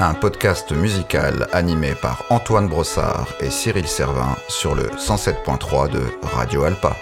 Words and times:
Un 0.00 0.14
podcast 0.14 0.72
musical 0.72 1.46
animé 1.52 1.94
par 2.02 2.24
Antoine 2.28 2.66
Brossard 2.66 3.28
et 3.38 3.48
Cyril 3.48 3.86
Servin 3.86 4.34
sur 4.48 4.74
le 4.74 4.82
107.3 4.82 5.90
de 5.90 6.02
Radio 6.24 6.64
Alpa. 6.64 6.96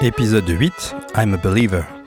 Épisode 0.00 0.48
8 0.48 0.94
I'm 1.16 1.34
a 1.34 1.36
Believer. 1.36 1.99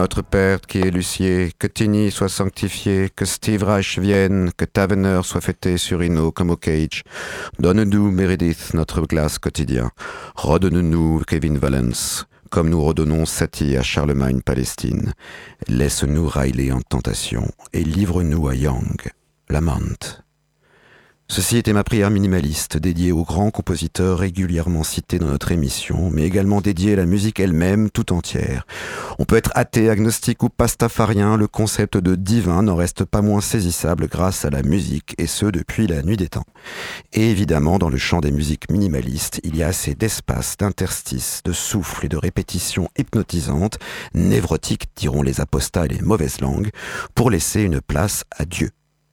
Notre 0.00 0.22
Père 0.22 0.62
qui 0.62 0.78
est 0.78 0.90
Lucier, 0.90 1.52
que 1.58 1.66
Tini 1.66 2.10
soit 2.10 2.30
sanctifié, 2.30 3.10
que 3.14 3.26
Steve 3.26 3.64
Reich 3.64 3.98
vienne, 3.98 4.50
que 4.56 4.64
Tavener 4.64 5.20
soit 5.24 5.42
fêté 5.42 5.76
sur 5.76 6.02
Inno 6.02 6.32
comme 6.32 6.48
au 6.48 6.56
Cage. 6.56 7.04
Donne-nous, 7.58 8.10
Meredith, 8.10 8.72
notre 8.72 9.02
glace 9.02 9.38
quotidien. 9.38 9.90
Redonne-nous 10.36 11.24
Kevin 11.26 11.58
Valence, 11.58 12.24
comme 12.48 12.70
nous 12.70 12.82
redonnons 12.82 13.26
Satie 13.26 13.76
à 13.76 13.82
Charlemagne 13.82 14.40
Palestine. 14.40 15.12
Laisse-nous 15.68 16.26
Riley 16.26 16.72
en 16.72 16.80
tentation 16.80 17.46
et 17.74 17.84
livre-nous 17.84 18.48
à 18.48 18.54
Young, 18.54 19.02
l'amante. 19.50 20.24
Ceci 21.30 21.58
était 21.58 21.72
ma 21.72 21.84
prière 21.84 22.10
minimaliste, 22.10 22.76
dédiée 22.76 23.12
aux 23.12 23.22
grands 23.22 23.52
compositeurs 23.52 24.18
régulièrement 24.18 24.82
cités 24.82 25.20
dans 25.20 25.28
notre 25.28 25.52
émission, 25.52 26.10
mais 26.10 26.24
également 26.24 26.60
dédiée 26.60 26.94
à 26.94 26.96
la 26.96 27.06
musique 27.06 27.38
elle-même 27.38 27.88
tout 27.88 28.12
entière. 28.12 28.66
On 29.20 29.24
peut 29.24 29.36
être 29.36 29.52
athée, 29.54 29.90
agnostique 29.90 30.42
ou 30.42 30.48
pastafarien, 30.48 31.36
le 31.36 31.46
concept 31.46 31.96
de 31.96 32.16
divin 32.16 32.64
n'en 32.64 32.74
reste 32.74 33.04
pas 33.04 33.22
moins 33.22 33.40
saisissable 33.40 34.08
grâce 34.08 34.44
à 34.44 34.50
la 34.50 34.64
musique, 34.64 35.14
et 35.18 35.28
ce 35.28 35.46
depuis 35.46 35.86
la 35.86 36.02
nuit 36.02 36.16
des 36.16 36.28
temps. 36.28 36.46
Et 37.12 37.30
évidemment, 37.30 37.78
dans 37.78 37.90
le 37.90 37.96
champ 37.96 38.20
des 38.20 38.32
musiques 38.32 38.68
minimalistes, 38.68 39.40
il 39.44 39.54
y 39.54 39.62
a 39.62 39.68
assez 39.68 39.94
d'espace, 39.94 40.56
d'interstices, 40.56 41.42
de 41.44 41.52
souffle 41.52 42.06
et 42.06 42.08
de 42.08 42.16
répétitions 42.16 42.88
hypnotisantes, 42.98 43.78
névrotiques 44.14 44.88
diront 44.96 45.22
les 45.22 45.40
apostats 45.40 45.84
et 45.84 45.90
les 45.90 46.00
mauvaises 46.00 46.40
langues, 46.40 46.70
pour 47.14 47.30
laisser 47.30 47.62
une 47.62 47.80
place 47.80 48.24
à 48.36 48.44
Dieu 48.44 48.70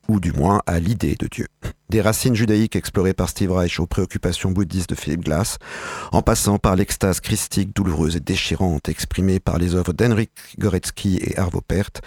ou 0.08 0.20
du 0.20 0.32
moins 0.32 0.62
à 0.66 0.80
l'idée 0.80 1.16
de 1.16 1.28
Dieu. 1.28 1.48
Des 1.90 2.02
racines 2.02 2.36
judaïques 2.36 2.76
explorées 2.76 3.14
par 3.14 3.30
Steve 3.30 3.54
Reich 3.54 3.80
aux 3.80 3.88
préoccupations 3.88 4.52
bouddhistes 4.52 4.90
de 4.90 4.96
Philip 4.96 5.24
Glass, 5.24 5.58
en 6.12 6.22
passant 6.22 6.58
par 6.58 6.76
l'extase 6.76 7.22
christique 7.22 7.74
douloureuse 7.74 8.18
et 8.18 8.20
déchirante 8.20 8.90
exprimée 8.90 9.40
par 9.40 9.58
les 9.58 9.74
œuvres 9.74 9.94
d'Henrik 9.94 10.32
Goretzky 10.60 11.18
et 11.22 11.38
Arvo 11.38 11.62
Pärt, 11.62 12.02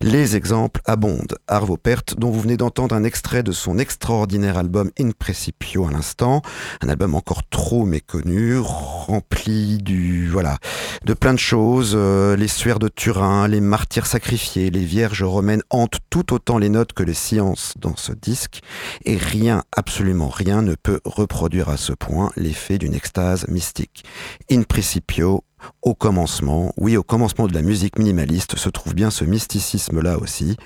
les 0.00 0.36
exemples 0.36 0.80
abondent. 0.86 1.36
Arvo 1.48 1.76
Pärt, 1.76 2.14
dont 2.16 2.30
vous 2.30 2.40
venez 2.40 2.56
d'entendre 2.56 2.94
un 2.94 3.04
extrait 3.04 3.42
de 3.42 3.52
son 3.52 3.78
extraordinaire 3.78 4.56
album 4.56 4.90
In 4.98 5.10
Principio 5.10 5.86
à 5.86 5.90
l'instant, 5.90 6.40
un 6.80 6.88
album 6.88 7.14
encore 7.14 7.46
trop 7.46 7.84
méconnu, 7.84 8.56
rempli 8.58 9.76
du, 9.76 10.30
voilà, 10.30 10.56
de 11.04 11.12
plein 11.12 11.34
de 11.34 11.38
choses, 11.38 11.92
euh, 11.94 12.36
les 12.36 12.48
suaires 12.48 12.78
de 12.78 12.88
Turin, 12.88 13.48
les 13.48 13.60
martyrs 13.60 14.06
sacrifiés, 14.06 14.70
les 14.70 14.84
vierges 14.84 15.24
romaines 15.24 15.62
hantent 15.68 15.98
tout 16.08 16.32
autant 16.32 16.56
les 16.56 16.70
notes 16.70 16.94
que 16.94 17.02
les 17.02 17.12
sciences 17.12 17.74
dans 17.78 17.96
ce 17.96 18.12
disque, 18.12 18.62
et 19.04 19.18
rien, 19.26 19.64
absolument 19.76 20.28
rien 20.28 20.62
ne 20.62 20.74
peut 20.74 21.00
reproduire 21.04 21.68
à 21.68 21.76
ce 21.76 21.92
point 21.92 22.30
l'effet 22.36 22.78
d'une 22.78 22.94
extase 22.94 23.46
mystique. 23.48 24.04
In 24.50 24.62
principio, 24.62 25.42
Au 25.82 25.94
commencement, 25.94 26.72
oui, 26.76 26.96
au 26.96 27.02
commencement 27.02 27.46
de 27.46 27.54
la 27.54 27.62
musique 27.62 27.98
minimaliste 27.98 28.56
se 28.56 28.68
trouve 28.68 28.94
bien 28.94 29.10
ce 29.10 29.24
mysticisme-là 29.24 30.18
aussi. 30.18 30.56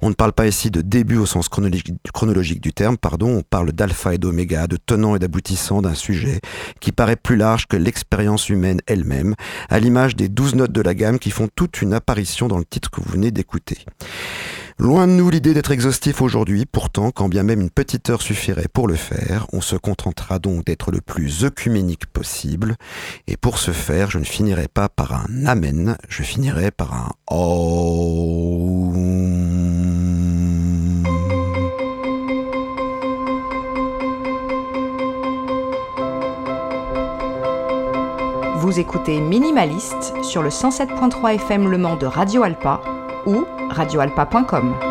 On 0.00 0.08
ne 0.08 0.14
parle 0.14 0.32
pas 0.32 0.46
ici 0.46 0.70
de 0.70 0.80
début 0.80 1.18
au 1.18 1.26
sens 1.26 1.48
chronologique, 1.48 2.60
du 2.60 2.72
terme, 2.72 2.96
pardon, 2.96 3.38
on 3.38 3.42
parle 3.42 3.72
d'alpha 3.72 4.14
et 4.14 4.18
d'oméga, 4.18 4.66
de 4.66 4.76
tenant 4.76 5.14
et 5.14 5.18
d'aboutissant 5.18 5.82
d'un 5.82 5.94
sujet 5.94 6.40
qui 6.80 6.92
paraît 6.92 7.16
plus 7.16 7.36
large 7.36 7.66
que 7.66 7.76
l'expérience 7.76 8.48
humaine 8.48 8.80
elle-même, 8.86 9.34
à 9.68 9.78
l'image 9.78 10.16
des 10.16 10.28
douze 10.28 10.54
notes 10.54 10.72
de 10.72 10.80
la 10.80 10.94
gamme 10.94 11.18
qui 11.18 11.30
font 11.30 11.48
toute 11.54 11.82
une 11.82 11.92
apparition 11.92 12.48
dans 12.48 12.58
le 12.58 12.64
titre 12.64 12.90
que 12.90 13.00
vous 13.00 13.12
venez 13.12 13.30
d'écouter. 13.30 13.84
Loin 14.80 15.06
de 15.06 15.12
nous 15.12 15.28
l'idée 15.28 15.52
d'être 15.52 15.72
exhaustif 15.72 16.22
aujourd'hui, 16.22 16.64
pourtant, 16.64 17.10
quand 17.10 17.28
bien 17.28 17.42
même 17.42 17.60
une 17.60 17.68
petite 17.68 18.08
heure 18.08 18.22
suffirait 18.22 18.64
pour 18.72 18.88
le 18.88 18.94
faire, 18.94 19.46
on 19.52 19.60
se 19.60 19.76
contentera 19.76 20.38
donc 20.38 20.64
d'être 20.64 20.90
le 20.90 21.02
plus 21.02 21.44
œcuménique 21.44 22.06
possible, 22.06 22.76
et 23.26 23.36
pour 23.36 23.58
ce 23.58 23.72
faire, 23.72 24.10
je 24.10 24.18
ne 24.18 24.24
finirai 24.24 24.68
pas 24.68 24.88
par 24.88 25.12
un 25.12 25.26
Amen, 25.44 25.98
je 26.08 26.22
finirai 26.22 26.70
par 26.70 26.94
un 26.94 27.10
Oh. 27.30 28.94
Vous 38.56 38.78
écoutez 38.78 39.20
Minimaliste 39.20 40.14
sur 40.22 40.42
le 40.42 40.48
107.3 40.48 41.34
FM 41.34 41.68
Le 41.68 41.76
Mans 41.76 41.96
de 41.96 42.06
Radio 42.06 42.44
Alpa 42.44 42.80
ou 43.26 43.44
radioalpa.com. 43.70 44.89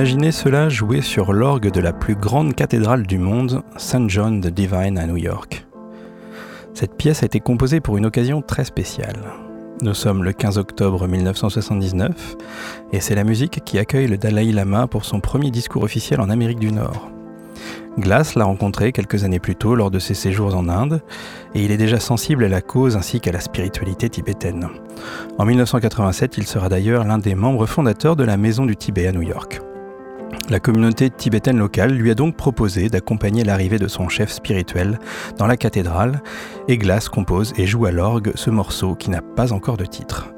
Imaginez 0.00 0.32
cela 0.32 0.70
jouer 0.70 1.02
sur 1.02 1.34
l'orgue 1.34 1.70
de 1.70 1.78
la 1.78 1.92
plus 1.92 2.14
grande 2.14 2.54
cathédrale 2.54 3.06
du 3.06 3.18
monde, 3.18 3.62
St. 3.76 4.08
John 4.08 4.40
the 4.40 4.46
Divine 4.46 4.96
à 4.96 5.06
New 5.06 5.18
York. 5.18 5.66
Cette 6.72 6.96
pièce 6.96 7.22
a 7.22 7.26
été 7.26 7.38
composée 7.38 7.80
pour 7.80 7.98
une 7.98 8.06
occasion 8.06 8.40
très 8.40 8.64
spéciale. 8.64 9.18
Nous 9.82 9.92
sommes 9.92 10.24
le 10.24 10.32
15 10.32 10.56
octobre 10.56 11.06
1979 11.06 12.36
et 12.94 13.00
c'est 13.00 13.14
la 13.14 13.24
musique 13.24 13.62
qui 13.62 13.78
accueille 13.78 14.06
le 14.06 14.16
Dalai 14.16 14.50
Lama 14.52 14.86
pour 14.86 15.04
son 15.04 15.20
premier 15.20 15.50
discours 15.50 15.82
officiel 15.82 16.22
en 16.22 16.30
Amérique 16.30 16.60
du 16.60 16.72
Nord. 16.72 17.10
Glass 17.98 18.36
l'a 18.36 18.46
rencontré 18.46 18.92
quelques 18.92 19.24
années 19.24 19.38
plus 19.38 19.56
tôt 19.56 19.74
lors 19.74 19.90
de 19.90 19.98
ses 19.98 20.14
séjours 20.14 20.56
en 20.56 20.70
Inde, 20.70 21.02
et 21.54 21.62
il 21.62 21.72
est 21.72 21.76
déjà 21.76 22.00
sensible 22.00 22.44
à 22.44 22.48
la 22.48 22.62
cause 22.62 22.96
ainsi 22.96 23.20
qu'à 23.20 23.32
la 23.32 23.40
spiritualité 23.40 24.08
tibétaine. 24.08 24.66
En 25.36 25.44
1987, 25.44 26.38
il 26.38 26.46
sera 26.46 26.70
d'ailleurs 26.70 27.04
l'un 27.04 27.18
des 27.18 27.34
membres 27.34 27.66
fondateurs 27.66 28.16
de 28.16 28.24
la 28.24 28.38
Maison 28.38 28.64
du 28.64 28.76
Tibet 28.76 29.06
à 29.06 29.12
New 29.12 29.20
York. 29.20 29.60
La 30.50 30.58
communauté 30.58 31.10
tibétaine 31.10 31.58
locale 31.58 31.92
lui 31.92 32.10
a 32.10 32.16
donc 32.16 32.36
proposé 32.36 32.88
d'accompagner 32.88 33.44
l'arrivée 33.44 33.78
de 33.78 33.86
son 33.86 34.08
chef 34.08 34.32
spirituel 34.32 34.98
dans 35.38 35.46
la 35.46 35.56
cathédrale, 35.56 36.22
et 36.66 36.76
Glass 36.76 37.08
compose 37.08 37.52
et 37.56 37.68
joue 37.68 37.86
à 37.86 37.92
l'orgue 37.92 38.32
ce 38.34 38.50
morceau 38.50 38.96
qui 38.96 39.10
n'a 39.10 39.22
pas 39.22 39.52
encore 39.52 39.76
de 39.76 39.84
titre. 39.84 40.34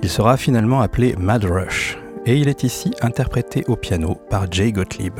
Il 0.00 0.10
sera 0.10 0.36
finalement 0.36 0.80
appelé 0.80 1.16
Mad 1.18 1.44
Rush, 1.44 1.98
et 2.24 2.36
il 2.36 2.48
est 2.48 2.62
ici 2.62 2.92
interprété 3.02 3.64
au 3.66 3.74
piano 3.74 4.20
par 4.30 4.46
Jay 4.48 4.70
Gottlieb. 4.70 5.18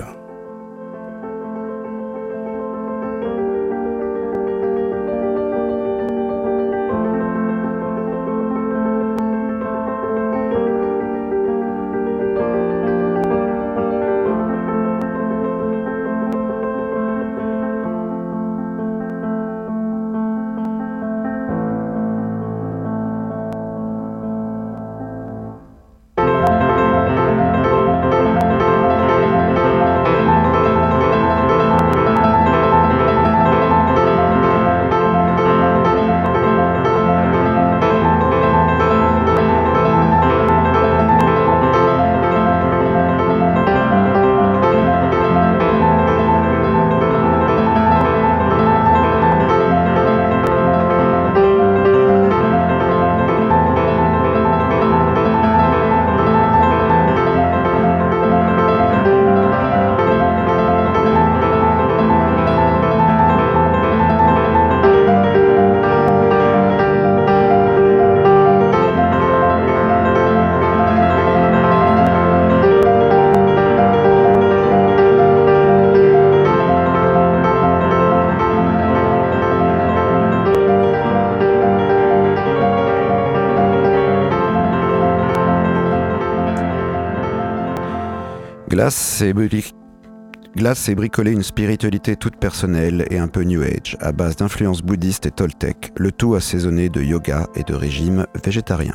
Glass 88.89 90.79
s'est 90.79 90.95
bricolé 90.95 91.33
une 91.33 91.43
spiritualité 91.43 92.17
toute 92.17 92.37
personnelle 92.37 93.05
et 93.11 93.19
un 93.19 93.29
peu 93.29 93.43
New 93.43 93.61
Age, 93.61 93.99
à 94.01 94.13
base 94.13 94.37
d'influences 94.37 94.81
bouddhistes 94.81 95.27
et 95.27 95.31
toltèques, 95.31 95.93
le 95.99 96.11
tout 96.11 96.35
assaisonné 96.35 96.89
de 96.89 97.03
yoga 97.03 97.49
et 97.55 97.65
de 97.65 97.75
régime 97.75 98.27
végétarien. 98.43 98.95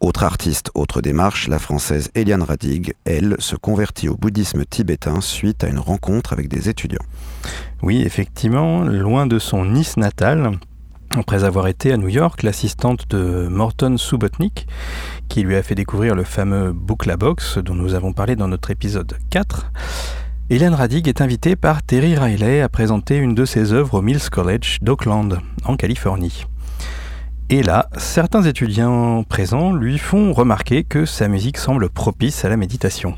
Autre 0.00 0.24
artiste, 0.24 0.70
autre 0.74 1.02
démarche, 1.02 1.46
la 1.48 1.58
française 1.58 2.10
Eliane 2.14 2.42
Radig, 2.42 2.94
elle, 3.04 3.36
se 3.38 3.54
convertit 3.54 4.08
au 4.08 4.16
bouddhisme 4.16 4.64
tibétain 4.64 5.20
suite 5.20 5.62
à 5.62 5.68
une 5.68 5.78
rencontre 5.78 6.32
avec 6.32 6.48
des 6.48 6.70
étudiants. 6.70 7.04
Oui, 7.82 8.00
effectivement, 8.00 8.84
loin 8.84 9.26
de 9.26 9.38
son 9.38 9.66
Nice 9.66 9.98
natal, 9.98 10.58
après 11.16 11.44
avoir 11.44 11.66
été 11.66 11.92
à 11.92 11.96
New 11.96 12.08
York 12.08 12.42
l'assistante 12.42 13.08
de 13.10 13.48
Morton 13.48 13.96
Subotnik, 13.96 14.66
qui 15.28 15.42
lui 15.42 15.56
a 15.56 15.62
fait 15.62 15.74
découvrir 15.74 16.14
le 16.14 16.24
fameux 16.24 16.72
Bookla 16.72 17.16
Box 17.16 17.58
dont 17.58 17.74
nous 17.74 17.94
avons 17.94 18.12
parlé 18.12 18.36
dans 18.36 18.48
notre 18.48 18.70
épisode 18.70 19.18
4, 19.30 19.72
Hélène 20.50 20.74
Radig 20.74 21.08
est 21.08 21.20
invitée 21.20 21.56
par 21.56 21.82
Terry 21.82 22.16
Riley 22.16 22.60
à 22.60 22.68
présenter 22.68 23.16
une 23.16 23.34
de 23.34 23.44
ses 23.44 23.72
œuvres 23.72 23.94
au 23.94 24.02
Mills 24.02 24.30
College 24.30 24.78
d'Oakland, 24.82 25.40
en 25.64 25.76
Californie. 25.76 26.46
Et 27.50 27.62
là, 27.62 27.88
certains 27.96 28.42
étudiants 28.42 29.24
présents 29.24 29.72
lui 29.72 29.98
font 29.98 30.32
remarquer 30.32 30.84
que 30.84 31.04
sa 31.04 31.26
musique 31.26 31.58
semble 31.58 31.88
propice 31.90 32.44
à 32.44 32.48
la 32.48 32.56
méditation. 32.56 33.16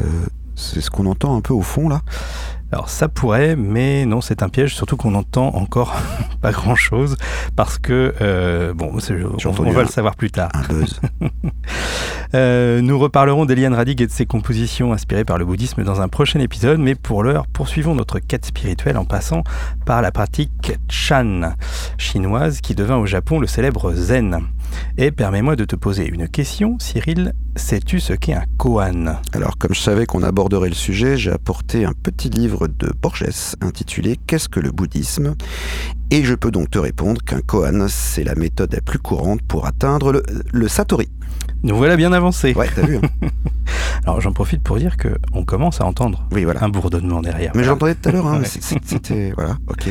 Euh, 0.00 0.26
c'est 0.54 0.80
ce 0.80 0.90
qu'on 0.90 1.06
entend 1.06 1.36
un 1.36 1.40
peu 1.40 1.54
au 1.54 1.62
fond 1.62 1.88
là? 1.88 2.02
Alors 2.70 2.90
ça 2.90 3.08
pourrait, 3.08 3.56
mais 3.56 4.04
non, 4.04 4.20
c'est 4.20 4.42
un 4.42 4.48
piège, 4.48 4.74
surtout 4.74 4.96
qu'on 4.96 5.12
n'entend 5.12 5.54
encore 5.54 5.96
pas 6.42 6.52
grand-chose, 6.52 7.16
parce 7.56 7.78
que, 7.78 8.14
euh, 8.20 8.74
bon, 8.74 8.92
on, 8.92 9.70
va 9.70 9.82
le 9.82 9.88
savoir 9.88 10.16
plus 10.16 10.30
tard. 10.30 10.50
euh, 12.34 12.80
nous 12.82 12.98
reparlerons 12.98 13.46
d'Eliane 13.46 13.74
Radig 13.74 14.02
et 14.02 14.06
de 14.06 14.12
ses 14.12 14.26
compositions 14.26 14.92
inspirées 14.92 15.24
par 15.24 15.38
le 15.38 15.46
bouddhisme 15.46 15.82
dans 15.82 16.02
un 16.02 16.08
prochain 16.08 16.40
épisode, 16.40 16.78
mais 16.78 16.94
pour 16.94 17.22
l'heure, 17.22 17.46
poursuivons 17.46 17.94
notre 17.94 18.18
quête 18.18 18.44
spirituelle 18.44 18.98
en 18.98 19.06
passant 19.06 19.44
par 19.86 20.02
la 20.02 20.12
pratique 20.12 20.72
Chan 20.90 21.54
chinoise 21.96 22.60
qui 22.60 22.74
devint 22.74 22.96
au 22.96 23.06
Japon 23.06 23.40
le 23.40 23.46
célèbre 23.46 23.94
Zen. 23.94 24.40
Et 24.96 25.10
permets-moi 25.10 25.56
de 25.56 25.64
te 25.64 25.76
poser 25.76 26.08
une 26.08 26.28
question, 26.28 26.78
Cyril. 26.78 27.32
Sais-tu 27.56 28.00
ce 28.00 28.12
qu'est 28.12 28.34
un 28.34 28.44
koan? 28.56 29.16
Alors, 29.32 29.58
comme 29.58 29.74
je 29.74 29.80
savais 29.80 30.06
qu'on 30.06 30.22
aborderait 30.22 30.68
le 30.68 30.74
sujet, 30.74 31.16
j'ai 31.16 31.30
apporté 31.30 31.84
un 31.84 31.92
petit 31.92 32.30
livre 32.30 32.68
de 32.68 32.92
Borges 33.00 33.54
intitulé 33.60 34.16
Qu'est-ce 34.26 34.48
que 34.48 34.60
le 34.60 34.70
bouddhisme? 34.70 35.34
Et 36.10 36.24
je 36.24 36.34
peux 36.34 36.50
donc 36.50 36.70
te 36.70 36.78
répondre 36.78 37.22
qu'un 37.22 37.40
koan, 37.40 37.86
c'est 37.88 38.24
la 38.24 38.34
méthode 38.34 38.72
la 38.72 38.80
plus 38.80 38.98
courante 38.98 39.42
pour 39.42 39.66
atteindre 39.66 40.12
le, 40.12 40.22
le 40.52 40.68
satori. 40.68 41.08
Nous 41.62 41.76
voilà 41.76 41.96
bien 41.96 42.12
avancés. 42.12 42.54
Ouais, 42.54 42.68
t'as 42.74 42.82
vu. 42.82 42.96
Hein. 42.96 43.00
Alors 44.04 44.20
j'en 44.20 44.32
profite 44.32 44.62
pour 44.62 44.76
dire 44.76 44.96
que 44.96 45.08
on 45.32 45.44
commence 45.44 45.80
à 45.80 45.84
entendre 45.84 46.26
oui, 46.32 46.44
voilà. 46.44 46.64
un 46.64 46.68
bourdonnement 46.68 47.20
derrière. 47.20 47.52
Mais 47.54 47.64
j'entendais 47.64 47.94
tout 47.94 48.08
à 48.08 48.12
l'heure, 48.12 48.26
hein, 48.26 48.40
c'était 48.44 49.32
voilà, 49.36 49.56
ok. 49.68 49.88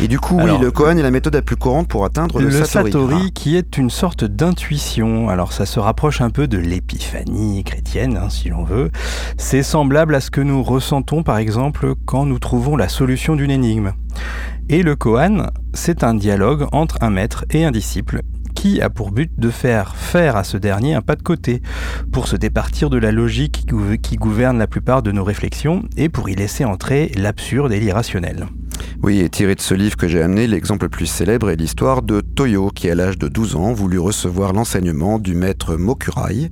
Et 0.00 0.08
du 0.08 0.18
coup, 0.18 0.40
oui, 0.40 0.50
le 0.60 0.70
koan 0.70 0.98
est 0.98 1.02
la 1.02 1.10
méthode 1.10 1.34
la 1.34 1.42
plus 1.42 1.56
courante 1.56 1.86
pour 1.86 2.04
atteindre 2.04 2.40
le, 2.40 2.46
le 2.46 2.64
satori. 2.64 2.92
satori 2.92 3.24
ah. 3.26 3.30
qui 3.34 3.56
est 3.56 3.76
une 3.76 3.90
sorte 3.90 4.24
d'intuition. 4.24 5.28
Alors 5.28 5.52
ça 5.52 5.66
se 5.66 5.78
rapproche 5.78 6.20
un 6.20 6.30
peu 6.30 6.48
de 6.48 6.58
l'épiphanie 6.58 7.62
chrétienne, 7.62 8.16
hein, 8.16 8.30
si 8.30 8.48
l'on 8.48 8.64
veut. 8.64 8.90
C'est 9.36 9.62
semblable 9.62 10.14
à 10.14 10.20
ce 10.20 10.30
que 10.30 10.40
nous 10.40 10.62
ressentons, 10.62 11.22
par 11.22 11.36
exemple, 11.36 11.94
quand 12.06 12.24
nous 12.24 12.38
trouvons 12.38 12.76
la 12.76 12.88
solution 12.88 13.36
d'une 13.36 13.50
énigme. 13.50 13.92
Et 14.68 14.82
le 14.82 14.96
koan, 14.96 15.50
c'est 15.74 16.04
un 16.04 16.14
dialogue 16.14 16.66
entre 16.72 16.96
un 17.00 17.10
maître 17.10 17.44
et 17.50 17.64
un 17.64 17.70
disciple 17.70 18.22
qui 18.54 18.80
a 18.80 18.90
pour 18.90 19.12
but 19.12 19.30
de 19.38 19.50
faire 19.50 19.96
faire 19.96 20.36
à 20.36 20.44
ce 20.44 20.56
dernier 20.56 20.94
un 20.94 21.02
pas 21.02 21.16
de 21.16 21.22
côté, 21.22 21.62
pour 22.12 22.28
se 22.28 22.36
départir 22.36 22.90
de 22.90 22.98
la 22.98 23.12
logique 23.12 23.66
qui 24.02 24.16
gouverne 24.16 24.58
la 24.58 24.66
plupart 24.66 25.02
de 25.02 25.12
nos 25.12 25.24
réflexions 25.24 25.82
et 25.96 26.08
pour 26.08 26.28
y 26.28 26.34
laisser 26.34 26.64
entrer 26.64 27.12
l'absurde 27.16 27.72
et 27.72 27.80
l'irrationnel. 27.80 28.46
Oui, 29.02 29.20
et 29.20 29.28
tiré 29.28 29.54
de 29.54 29.60
ce 29.60 29.74
livre 29.74 29.96
que 29.96 30.08
j'ai 30.08 30.22
amené, 30.22 30.46
l'exemple 30.46 30.84
le 30.84 30.88
plus 30.88 31.06
célèbre 31.06 31.50
est 31.50 31.56
l'histoire 31.56 32.02
de 32.02 32.20
Toyo, 32.20 32.70
qui 32.74 32.88
à 32.88 32.94
l'âge 32.94 33.18
de 33.18 33.28
12 33.28 33.56
ans 33.56 33.72
voulut 33.72 33.98
recevoir 33.98 34.52
l'enseignement 34.52 35.18
du 35.18 35.34
maître 35.34 35.76
Mokurai. 35.76 36.50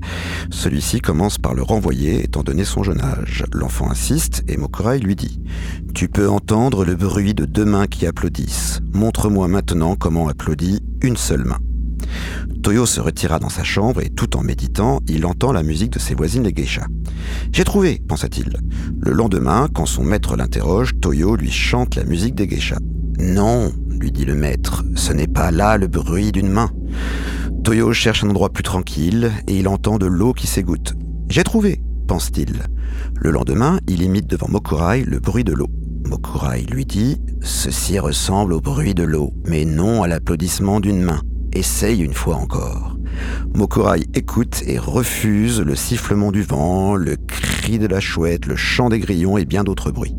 Celui-ci 0.50 1.00
commence 1.00 1.38
par 1.38 1.54
le 1.54 1.62
renvoyer, 1.62 2.24
étant 2.24 2.42
donné 2.42 2.64
son 2.64 2.82
jeune 2.82 3.00
âge. 3.00 3.44
L'enfant 3.52 3.90
insiste, 3.90 4.42
et 4.48 4.56
Mokurai 4.56 4.98
lui 4.98 5.16
dit 5.16 5.40
«Tu 5.94 6.08
peux 6.08 6.28
entendre 6.28 6.84
le 6.84 6.96
bruit 6.96 7.34
de 7.34 7.44
deux 7.44 7.64
mains 7.64 7.86
qui 7.86 8.06
applaudissent. 8.06 8.80
Montre-moi 8.92 9.48
maintenant 9.48 9.94
comment 9.94 10.28
applaudit 10.28 10.82
une 11.02 11.16
seule 11.16 11.44
main.» 11.44 11.58
Toyo 12.62 12.84
se 12.86 13.00
retira 13.00 13.38
dans 13.38 13.48
sa 13.48 13.64
chambre 13.64 14.02
et 14.02 14.10
tout 14.10 14.36
en 14.36 14.42
méditant, 14.42 15.00
il 15.08 15.24
entend 15.24 15.52
la 15.52 15.62
musique 15.62 15.92
de 15.92 15.98
ses 15.98 16.14
voisines 16.14 16.42
les 16.42 16.52
geishas. 16.54 16.86
J'ai 17.52 17.64
trouvé, 17.64 18.02
pensa-t-il. 18.06 18.52
Le 18.98 19.12
lendemain, 19.12 19.68
quand 19.72 19.86
son 19.86 20.04
maître 20.04 20.36
l'interroge, 20.36 20.92
Toyo 21.00 21.36
lui 21.36 21.50
chante 21.50 21.96
la 21.96 22.04
musique 22.04 22.34
des 22.34 22.48
geishas. 22.48 22.78
Non, 23.18 23.72
lui 23.88 24.12
dit 24.12 24.24
le 24.24 24.34
maître, 24.34 24.84
ce 24.94 25.12
n'est 25.12 25.26
pas 25.26 25.50
là 25.50 25.78
le 25.78 25.86
bruit 25.86 26.32
d'une 26.32 26.48
main. 26.48 26.70
Toyo 27.64 27.92
cherche 27.92 28.24
un 28.24 28.30
endroit 28.30 28.50
plus 28.50 28.62
tranquille 28.62 29.30
et 29.46 29.58
il 29.58 29.68
entend 29.68 29.98
de 29.98 30.06
l'eau 30.06 30.32
qui 30.32 30.46
s'égoutte. 30.46 30.94
J'ai 31.28 31.44
trouvé, 31.44 31.82
pense-t-il. 32.08 32.62
Le 33.16 33.30
lendemain, 33.30 33.78
il 33.86 34.02
imite 34.02 34.26
devant 34.26 34.48
Mokurai 34.48 35.04
le 35.04 35.18
bruit 35.20 35.44
de 35.44 35.52
l'eau. 35.52 35.68
Mokurai 36.06 36.62
lui 36.62 36.86
dit 36.86 37.18
Ceci 37.42 37.98
ressemble 37.98 38.52
au 38.52 38.60
bruit 38.60 38.94
de 38.94 39.02
l'eau, 39.02 39.32
mais 39.46 39.64
non 39.64 40.02
à 40.02 40.08
l'applaudissement 40.08 40.80
d'une 40.80 41.02
main. 41.02 41.20
Essaye 41.52 42.02
une 42.02 42.14
fois 42.14 42.36
encore. 42.36 42.96
Mokurai 43.54 44.02
écoute 44.14 44.62
et 44.66 44.78
refuse 44.78 45.60
le 45.60 45.74
sifflement 45.74 46.30
du 46.30 46.42
vent, 46.42 46.94
le 46.94 47.16
cri 47.16 47.78
de 47.78 47.86
la 47.86 48.00
chouette, 48.00 48.46
le 48.46 48.56
chant 48.56 48.88
des 48.88 49.00
grillons 49.00 49.36
et 49.36 49.44
bien 49.44 49.64
d'autres 49.64 49.90
bruits. 49.90 50.14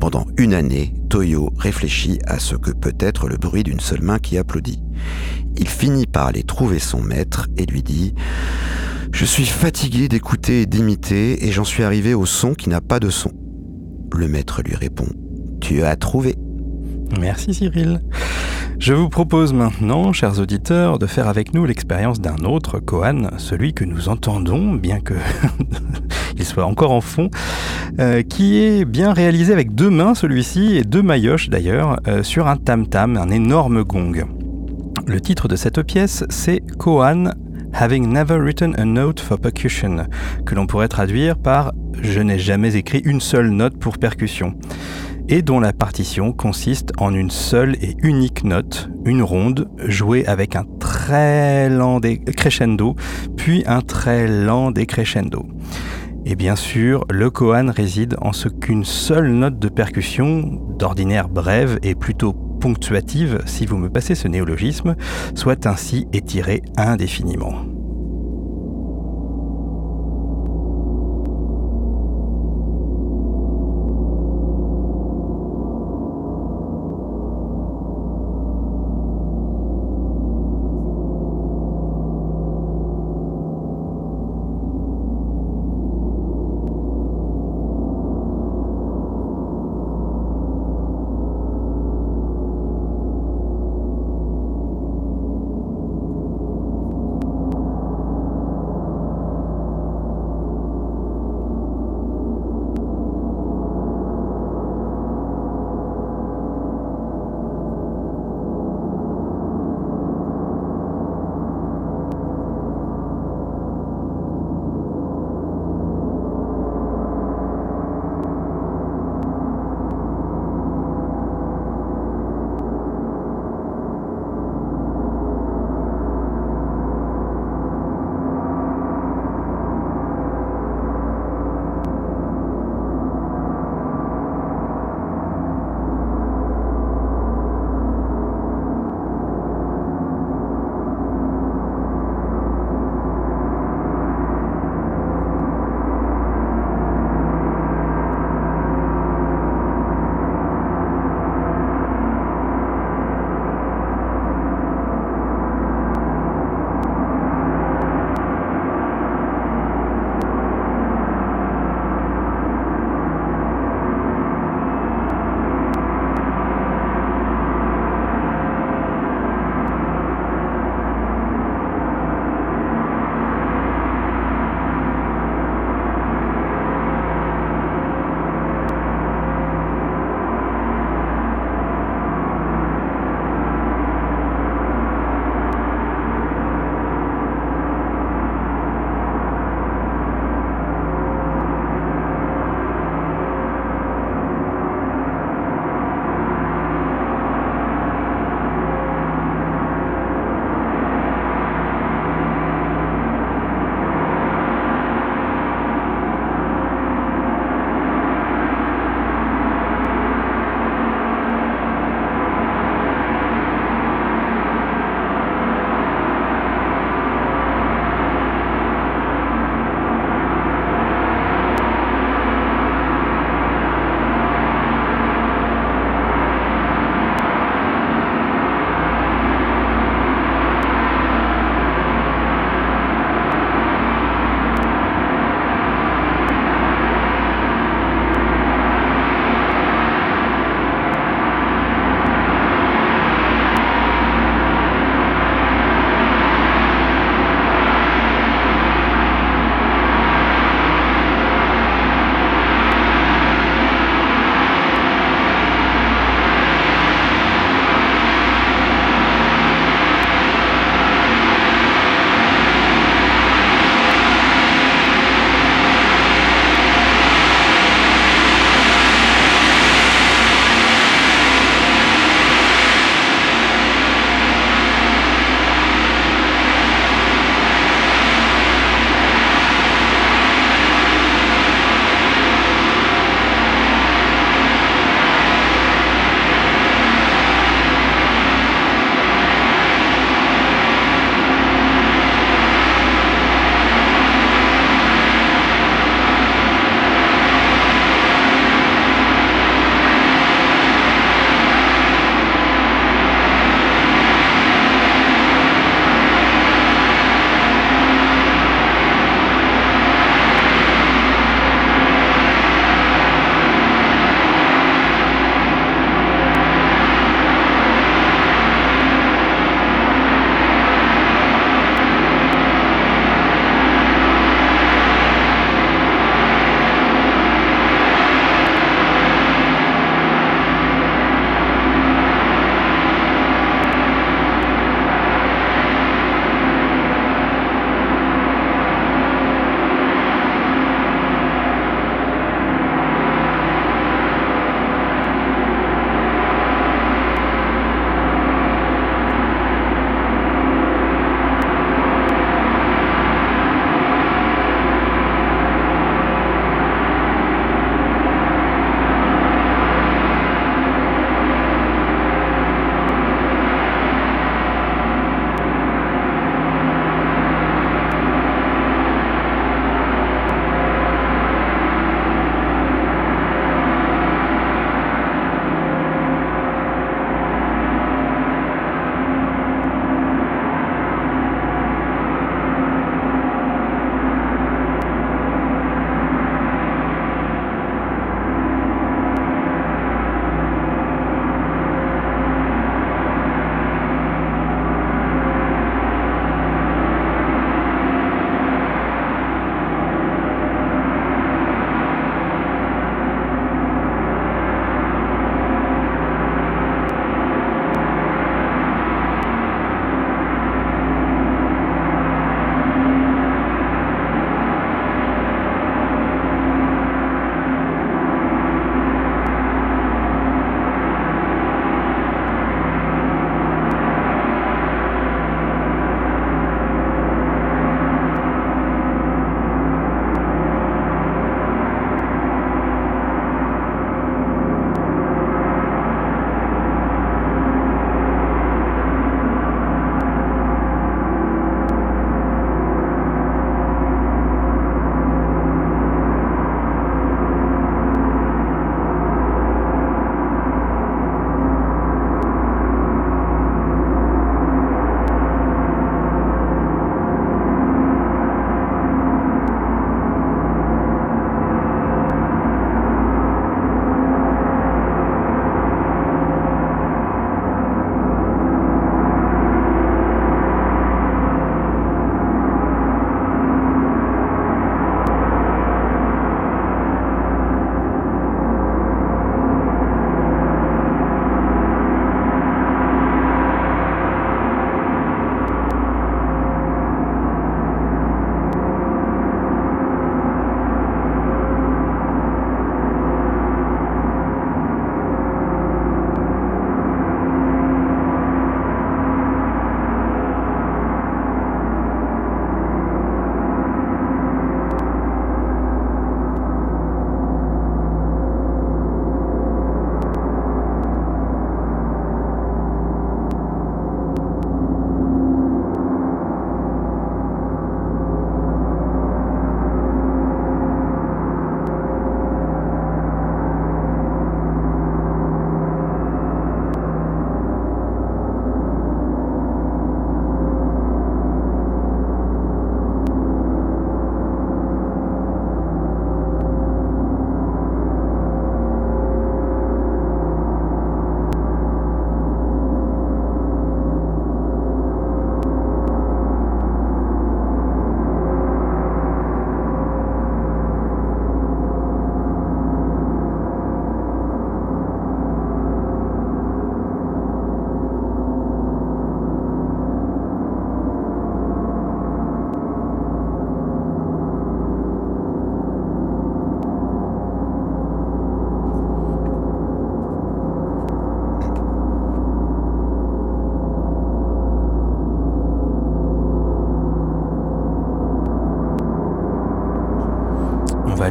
Pendant 0.00 0.26
une 0.36 0.52
année, 0.52 0.94
Toyo 1.08 1.50
réfléchit 1.58 2.18
à 2.26 2.38
ce 2.38 2.54
que 2.54 2.70
peut 2.70 2.94
être 3.00 3.28
le 3.28 3.36
bruit 3.36 3.62
d'une 3.62 3.80
seule 3.80 4.02
main 4.02 4.18
qui 4.18 4.36
applaudit. 4.36 4.82
Il 5.56 5.68
finit 5.68 6.06
par 6.06 6.26
aller 6.26 6.42
trouver 6.42 6.78
son 6.78 7.00
maître 7.00 7.48
et 7.56 7.64
lui 7.64 7.82
dit⁇ 7.82 8.14
Je 9.12 9.24
suis 9.24 9.46
fatigué 9.46 10.08
d'écouter 10.08 10.62
et 10.62 10.66
d'imiter 10.66 11.46
et 11.46 11.52
j'en 11.52 11.64
suis 11.64 11.82
arrivé 11.82 12.12
au 12.12 12.26
son 12.26 12.54
qui 12.54 12.68
n'a 12.68 12.82
pas 12.82 13.00
de 13.00 13.08
son.⁇ 13.08 13.30
Le 14.14 14.28
maître 14.28 14.62
lui 14.62 14.74
répond⁇ 14.74 15.04
Tu 15.60 15.82
as 15.82 15.96
trouvé⁇ 15.96 16.32
Merci 17.18 17.54
Cyril. 17.54 18.02
Je 18.78 18.92
vous 18.92 19.08
propose 19.08 19.54
maintenant, 19.54 20.12
chers 20.12 20.38
auditeurs, 20.38 20.98
de 20.98 21.06
faire 21.06 21.28
avec 21.28 21.54
nous 21.54 21.64
l'expérience 21.64 22.20
d'un 22.20 22.36
autre 22.44 22.78
koan, 22.78 23.30
celui 23.38 23.72
que 23.72 23.84
nous 23.84 24.08
entendons, 24.08 24.74
bien 24.74 25.00
que 25.00 25.14
il 26.36 26.44
soit 26.44 26.66
encore 26.66 26.92
en 26.92 27.00
fond, 27.00 27.30
euh, 27.98 28.22
qui 28.22 28.58
est 28.58 28.84
bien 28.84 29.12
réalisé 29.12 29.52
avec 29.52 29.74
deux 29.74 29.88
mains 29.88 30.14
celui-ci 30.14 30.76
et 30.76 30.84
deux 30.84 31.02
maillotches 31.02 31.48
d'ailleurs, 31.48 31.98
euh, 32.06 32.22
sur 32.22 32.48
un 32.48 32.56
tam-tam, 32.56 33.16
un 33.16 33.30
énorme 33.30 33.82
gong. 33.82 34.26
Le 35.06 35.20
titre 35.20 35.48
de 35.48 35.56
cette 35.56 35.82
pièce, 35.82 36.24
c'est 36.28 36.60
Koan 36.78 37.32
Having 37.72 38.12
Never 38.12 38.38
Written 38.38 38.74
a 38.78 38.84
Note 38.84 39.20
for 39.20 39.38
Percussion, 39.38 40.06
que 40.44 40.54
l'on 40.54 40.66
pourrait 40.66 40.88
traduire 40.88 41.36
par 41.36 41.72
Je 42.02 42.20
n'ai 42.20 42.38
jamais 42.38 42.76
écrit 42.76 43.00
une 43.04 43.20
seule 43.20 43.50
note 43.50 43.78
pour 43.78 43.98
percussion 43.98 44.54
et 45.28 45.42
dont 45.42 45.60
la 45.60 45.72
partition 45.72 46.32
consiste 46.32 46.92
en 46.98 47.14
une 47.14 47.30
seule 47.30 47.76
et 47.82 47.96
unique 48.02 48.44
note, 48.44 48.90
une 49.04 49.22
ronde, 49.22 49.68
jouée 49.78 50.26
avec 50.26 50.56
un 50.56 50.64
très 50.78 51.68
lent 51.68 52.00
crescendo, 52.36 52.94
puis 53.36 53.64
un 53.66 53.80
très 53.80 54.28
lent 54.28 54.70
décrescendo. 54.70 55.46
Et 56.24 56.34
bien 56.34 56.56
sûr, 56.56 57.04
le 57.10 57.30
koan 57.30 57.70
réside 57.70 58.16
en 58.20 58.32
ce 58.32 58.48
qu'une 58.48 58.84
seule 58.84 59.30
note 59.30 59.58
de 59.58 59.68
percussion, 59.68 60.60
d'ordinaire 60.78 61.28
brève 61.28 61.78
et 61.82 61.94
plutôt 61.94 62.32
ponctuative, 62.32 63.42
si 63.46 63.66
vous 63.66 63.76
me 63.76 63.88
passez 63.88 64.14
ce 64.14 64.26
néologisme, 64.28 64.96
soit 65.34 65.66
ainsi 65.66 66.08
étirée 66.12 66.62
indéfiniment. 66.76 67.75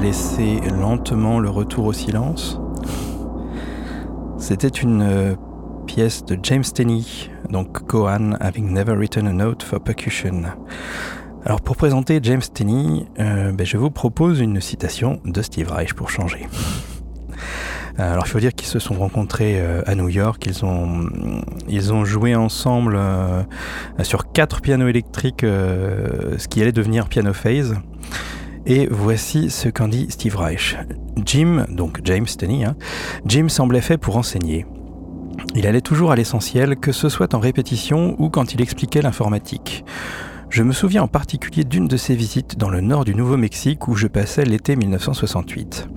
Laisser 0.06 0.62
lentement 0.70 1.40
le 1.40 1.50
retour 1.50 1.86
au 1.86 1.94
silence. 1.94 2.60
C'était 4.38 4.68
une 4.68 5.02
euh, 5.02 5.36
pièce 5.88 6.24
de 6.24 6.38
James 6.44 6.64
Tenney, 6.64 7.02
donc 7.50 7.88
Cohan 7.88 8.34
Having 8.40 8.72
Never 8.72 8.94
Written 8.94 9.26
a 9.26 9.34
Note 9.34 9.64
for 9.64 9.82
Percussion. 9.82 10.44
Alors 11.44 11.60
pour 11.60 11.76
présenter 11.76 12.20
James 12.22 12.44
Tenney, 12.54 13.08
euh, 13.20 13.52
ben, 13.52 13.66
je 13.66 13.78
vous 13.78 13.90
propose 13.90 14.42
une 14.42 14.62
citation 14.62 15.20
de 15.26 15.42
Steve 15.42 15.72
Reich 15.72 15.96
pour 15.96 16.12
changer. 16.12 16.46
Euh, 17.98 18.14
alors 18.14 18.26
il 18.28 18.30
faut 18.30 18.40
dire 18.40 18.54
qu'ils 18.54 18.68
se 18.68 18.78
sont 18.78 18.94
rencontrés 18.94 19.60
à 19.88 19.96
New 19.96 20.10
York, 20.10 20.46
ils 20.46 20.64
ont, 20.64 21.10
ils 21.68 21.94
ont 21.94 22.06
joué 22.06 22.36
ensemble 22.36 23.00
sur 24.04 24.32
quatre 24.32 24.62
pianos 24.62 24.88
électriques, 24.88 25.42
ce 25.42 26.48
qui 26.48 26.62
allait 26.62 26.74
devenir 26.74 27.10
Piano 27.10 27.34
Phase. 27.34 27.76
Et 28.68 28.88
voici 28.90 29.52
ce 29.52 29.70
qu'en 29.70 29.88
dit 29.88 30.08
Steve 30.10 30.36
Reich. 30.36 30.76
Jim, 31.24 31.66
donc 31.70 32.00
James 32.04 32.26
Tenney, 32.26 32.66
hein, 32.66 32.76
Jim 33.26 33.48
semblait 33.48 33.82
fait 33.82 33.98
pour 33.98 34.18
enseigner. 34.18 34.66
Il 35.56 35.68
allait 35.68 35.82
toujours 35.82 36.12
à 36.12 36.16
l'essentiel, 36.16 36.76
que 36.76 36.92
ce 36.92 37.08
soit 37.08 37.36
en 37.36 37.40
répétition 37.40 38.16
ou 38.18 38.30
quand 38.30 38.54
il 38.54 38.62
expliquait 38.62 39.02
l'informatique. 39.02 39.86
Je 40.50 40.64
me 40.64 40.72
souviens 40.72 41.04
en 41.04 41.08
particulier 41.08 41.64
d'une 41.64 41.88
de 41.88 41.98
ses 41.98 42.16
visites 42.16 42.58
dans 42.58 42.70
le 42.70 42.82
nord 42.82 43.06
du 43.06 43.14
Nouveau-Mexique 43.14 43.88
où 43.88 43.96
je 43.96 44.08
passais 44.08 44.46
l'été 44.46 44.76
1968. 44.76 45.88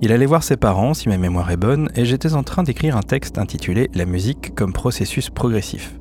Il 0.00 0.12
allait 0.12 0.26
voir 0.26 0.42
ses 0.42 0.56
parents, 0.56 0.94
si 0.94 1.08
ma 1.08 1.18
mémoire 1.18 1.50
est 1.50 1.56
bonne, 1.56 1.88
et 1.94 2.04
j'étais 2.04 2.34
en 2.34 2.42
train 2.42 2.62
d'écrire 2.62 2.96
un 2.96 3.02
texte 3.02 3.38
intitulé 3.38 3.90
La 3.94 4.06
musique 4.06 4.54
comme 4.54 4.72
processus 4.72 5.30
progressif. 5.30 5.94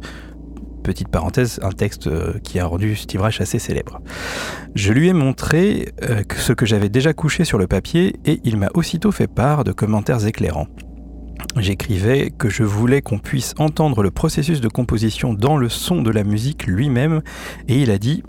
Petite 0.88 1.10
parenthèse, 1.10 1.60
un 1.64 1.74
texte 1.74 2.08
euh, 2.08 2.40
qui 2.42 2.60
a 2.60 2.66
rendu 2.66 2.96
Steve 2.96 3.22
assez 3.22 3.60
célèbre. 3.60 4.00
Je 4.74 4.94
lui 4.94 5.10
ai 5.10 5.14
montré 5.14 5.90
euh, 6.04 6.24
ce 6.38 6.54
que 6.54 6.66
j'avais 6.66 6.88
déjà 6.88 7.12
couché 7.12 7.44
sur 7.44 7.58
le 7.58 7.68
papier 7.68 8.16
et 8.24 8.40
il 8.46 8.56
m'a 8.56 8.70
aussitôt 8.74 9.12
fait 9.12 9.28
part 9.28 9.66
de 9.66 9.74
commentaires 9.74 10.26
éclairants. 10.26 10.68
J'écrivais 11.58 12.30
que 12.30 12.48
je 12.48 12.64
voulais 12.64 13.02
qu'on 13.02 13.20
puisse 13.20 13.54
entendre 13.58 14.02
le 14.02 14.12
processus 14.12 14.62
de 14.62 14.70
composition 14.70 15.34
dans 15.34 15.58
le 15.58 15.68
son 15.68 16.02
de 16.02 16.10
la 16.10 16.24
musique 16.24 16.66
lui-même, 16.68 17.22
et 17.68 17.82
il 17.82 17.92
a 17.92 17.98
dit 17.98 18.24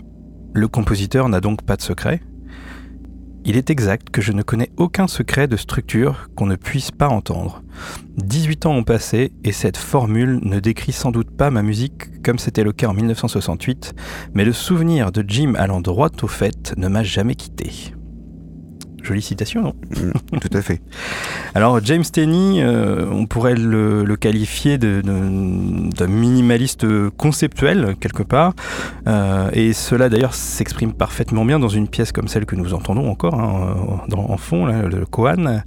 Le 0.53 0.67
compositeur 0.67 1.29
n'a 1.29 1.39
donc 1.39 1.61
pas 1.61 1.77
de 1.77 1.81
secret 1.81 2.19
Il 3.45 3.57
est 3.57 3.69
exact 3.69 4.09
que 4.09 4.21
je 4.21 4.31
ne 4.31 4.41
connais 4.41 4.69
aucun 4.77 5.07
secret 5.07 5.47
de 5.47 5.55
structure 5.55 6.29
qu'on 6.35 6.45
ne 6.45 6.55
puisse 6.55 6.91
pas 6.91 7.07
entendre. 7.07 7.63
18 8.17 8.65
ans 8.65 8.73
ont 8.75 8.83
passé, 8.83 9.31
et 9.43 9.51
cette 9.51 9.77
formule 9.77 10.39
ne 10.43 10.59
décrit 10.59 10.91
sans 10.91 11.11
doute 11.11 11.31
pas 11.31 11.49
ma 11.49 11.61
musique 11.61 12.21
comme 12.21 12.37
c'était 12.37 12.63
le 12.63 12.73
cas 12.73 12.87
en 12.87 12.93
1968, 12.93 13.93
mais 14.33 14.45
le 14.45 14.53
souvenir 14.53 15.11
de 15.11 15.23
Jim 15.27 15.53
allant 15.57 15.81
droit 15.81 16.09
au 16.21 16.27
fait 16.27 16.73
ne 16.77 16.87
m'a 16.89 17.03
jamais 17.03 17.35
quitté. 17.35 17.93
Jolie 19.03 19.21
citation, 19.21 19.61
non 19.61 19.75
mm, 19.89 20.39
Tout 20.39 20.57
à 20.57 20.61
fait. 20.61 20.81
Alors 21.55 21.83
James 21.83 22.03
Tenney, 22.03 22.61
euh, 22.61 23.05
on 23.11 23.25
pourrait 23.25 23.55
le, 23.55 24.05
qualifier 24.19 24.77
d'un 24.77 26.07
minimaliste 26.07 26.85
conceptuel 27.17 27.95
quelque 27.99 28.23
part, 28.23 28.53
euh, 29.07 29.49
et 29.53 29.73
cela 29.73 30.09
d'ailleurs 30.09 30.33
s'exprime 30.33 30.93
parfaitement 30.93 31.45
bien 31.45 31.59
dans 31.59 31.69
une 31.69 31.87
pièce 31.87 32.11
comme 32.11 32.27
celle 32.27 32.45
que 32.45 32.55
nous 32.55 32.73
entendons 32.73 33.09
encore 33.09 33.39
hein, 33.39 33.75
en 34.15 34.37
fond, 34.37 34.65
le 34.65 35.05
Kohan. 35.05 35.61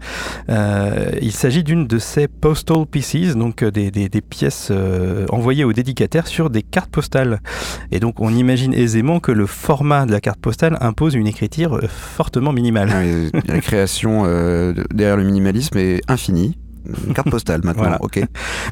Euh, 0.51 1.11
il 1.21 1.33
s'agit 1.33 1.65
d'une 1.65 1.87
de 1.87 1.99
ces 1.99 2.29
postal 2.29 2.87
pieces, 2.87 3.37
donc 3.37 3.65
des, 3.65 3.91
des, 3.91 4.09
des 4.09 4.21
pièces 4.21 4.71
envoyées 5.31 5.65
aux 5.65 5.73
dédicataires 5.73 6.27
sur 6.27 6.51
des 6.51 6.63
cartes 6.63 6.91
postales. 6.91 7.41
Et 7.91 8.01
donc 8.01 8.21
on 8.21 8.35
imagine 8.35 8.75
aisément 8.75 9.21
que 9.21 9.33
le 9.33 9.47
format 9.47 10.07
de 10.07 10.13
la 10.13 10.21
carte 10.21 10.41
postale 10.41 10.77
impose 10.81 11.15
une 11.15 11.27
écriture 11.27 11.81
fortement 11.89 12.53
minimale. 12.53 12.91
Ah 12.93 13.22
la 13.47 13.61
création 13.61 14.25
euh, 14.27 14.75
derrière 14.93 15.17
le 15.17 15.25
minimalisme 15.25 15.79
est 15.79 16.01
infinie. 16.09 16.59
Une 17.07 17.15
carte 17.15 17.31
postale 17.31 17.61
maintenant, 17.65 17.97
ok. 18.01 18.21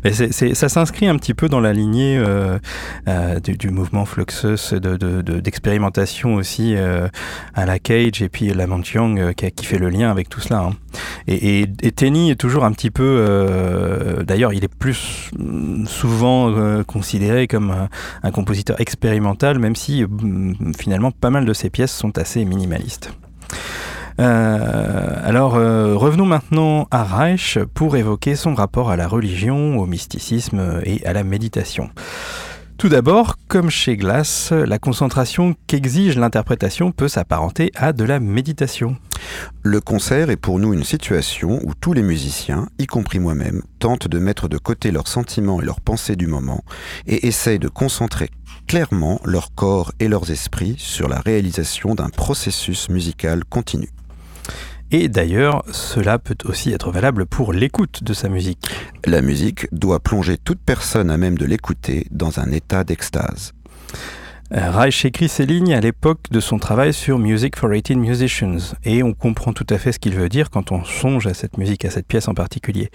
Mais 0.02 0.12
ça 0.12 0.68
s'inscrit 0.68 1.06
un 1.06 1.16
petit 1.16 1.32
peu 1.32 1.48
dans 1.48 1.60
la 1.60 1.72
lignée 1.72 2.18
euh, 2.18 2.58
euh, 3.06 3.38
du, 3.38 3.70
mouvement 3.70 4.04
Fluxus, 4.04 4.74
d'expérimentation 4.80 6.34
de, 6.34 6.40
aussi 6.40 6.74
à 6.74 7.66
la 7.66 7.78
Cage 7.78 8.20
et 8.20 8.28
puis 8.28 8.52
la 8.52 8.66
Young 8.66 9.32
qui, 9.34 9.52
qui, 9.52 9.64
fait 9.64 9.78
le 9.78 9.90
lien 9.90 10.10
avec 10.10 10.28
tout 10.28 10.40
cela. 10.40 10.58
Hein. 10.58 10.72
Et, 11.28 11.66
et, 11.82 11.92
Tenny 11.92 12.32
est 12.32 12.36
toujours 12.36 12.64
un 12.64 12.72
petit 12.72 12.90
peu, 12.90 14.24
d'ailleurs, 14.26 14.52
il 14.52 14.64
est 14.64 14.74
plus 14.74 15.30
souvent 15.86 16.82
considéré 16.82 17.46
comme 17.46 17.70
un, 17.70 17.88
un, 18.24 18.32
compositeur 18.32 18.80
expérimental, 18.80 19.60
même 19.60 19.76
si 19.76 20.04
finalement 20.76 21.12
pas 21.12 21.30
mal 21.30 21.44
de 21.44 21.52
ses 21.52 21.70
pièces 21.70 21.92
sont 21.92 22.18
assez 22.18 22.44
minimalistes. 22.44 23.12
Euh, 24.20 25.16
alors 25.24 25.54
euh, 25.56 25.96
revenons 25.96 26.26
maintenant 26.26 26.86
à 26.90 27.04
Reich 27.04 27.58
pour 27.72 27.96
évoquer 27.96 28.36
son 28.36 28.54
rapport 28.54 28.90
à 28.90 28.96
la 28.96 29.08
religion, 29.08 29.78
au 29.78 29.86
mysticisme 29.86 30.82
et 30.84 31.04
à 31.06 31.14
la 31.14 31.24
méditation. 31.24 31.88
Tout 32.76 32.88
d'abord, 32.88 33.36
comme 33.48 33.68
chez 33.68 33.96
Glass, 33.96 34.52
la 34.52 34.78
concentration 34.78 35.54
qu'exige 35.66 36.16
l'interprétation 36.16 36.92
peut 36.92 37.08
s'apparenter 37.08 37.72
à 37.74 37.92
de 37.92 38.04
la 38.04 38.20
méditation. 38.20 38.96
Le 39.62 39.82
concert 39.82 40.30
est 40.30 40.36
pour 40.36 40.58
nous 40.58 40.72
une 40.72 40.84
situation 40.84 41.60
où 41.62 41.74
tous 41.74 41.92
les 41.92 42.02
musiciens, 42.02 42.68
y 42.78 42.86
compris 42.86 43.18
moi-même, 43.18 43.62
tentent 43.80 44.08
de 44.08 44.18
mettre 44.18 44.48
de 44.48 44.56
côté 44.56 44.92
leurs 44.92 45.08
sentiments 45.08 45.60
et 45.60 45.64
leurs 45.64 45.82
pensées 45.82 46.16
du 46.16 46.26
moment 46.26 46.64
et 47.06 47.26
essayent 47.26 47.58
de 47.58 47.68
concentrer 47.68 48.30
clairement 48.66 49.20
leur 49.24 49.54
corps 49.54 49.92
et 50.00 50.08
leurs 50.08 50.30
esprits 50.30 50.76
sur 50.78 51.08
la 51.08 51.20
réalisation 51.20 51.94
d'un 51.94 52.08
processus 52.08 52.88
musical 52.88 53.44
continu. 53.44 53.90
Et 54.92 55.08
d'ailleurs, 55.08 55.62
cela 55.70 56.18
peut 56.18 56.36
aussi 56.44 56.72
être 56.72 56.90
valable 56.90 57.26
pour 57.26 57.52
l'écoute 57.52 58.02
de 58.02 58.12
sa 58.12 58.28
musique. 58.28 58.68
La 59.06 59.22
musique 59.22 59.68
doit 59.72 60.00
plonger 60.00 60.36
toute 60.36 60.60
personne 60.60 61.10
à 61.10 61.16
même 61.16 61.38
de 61.38 61.44
l'écouter 61.44 62.06
dans 62.10 62.40
un 62.40 62.50
état 62.50 62.82
d'extase. 62.82 63.52
Reich 64.52 65.04
écrit 65.04 65.28
ces 65.28 65.46
lignes 65.46 65.74
à 65.74 65.80
l'époque 65.80 66.24
de 66.32 66.40
son 66.40 66.58
travail 66.58 66.92
sur 66.92 67.20
Music 67.20 67.56
for 67.56 67.70
18 67.70 67.94
Musicians, 67.94 68.74
et 68.82 69.04
on 69.04 69.12
comprend 69.12 69.52
tout 69.52 69.66
à 69.70 69.78
fait 69.78 69.92
ce 69.92 70.00
qu'il 70.00 70.16
veut 70.16 70.28
dire 70.28 70.50
quand 70.50 70.72
on 70.72 70.82
songe 70.82 71.28
à 71.28 71.34
cette 71.34 71.56
musique, 71.56 71.84
à 71.84 71.90
cette 71.90 72.08
pièce 72.08 72.26
en 72.26 72.34
particulier. 72.34 72.90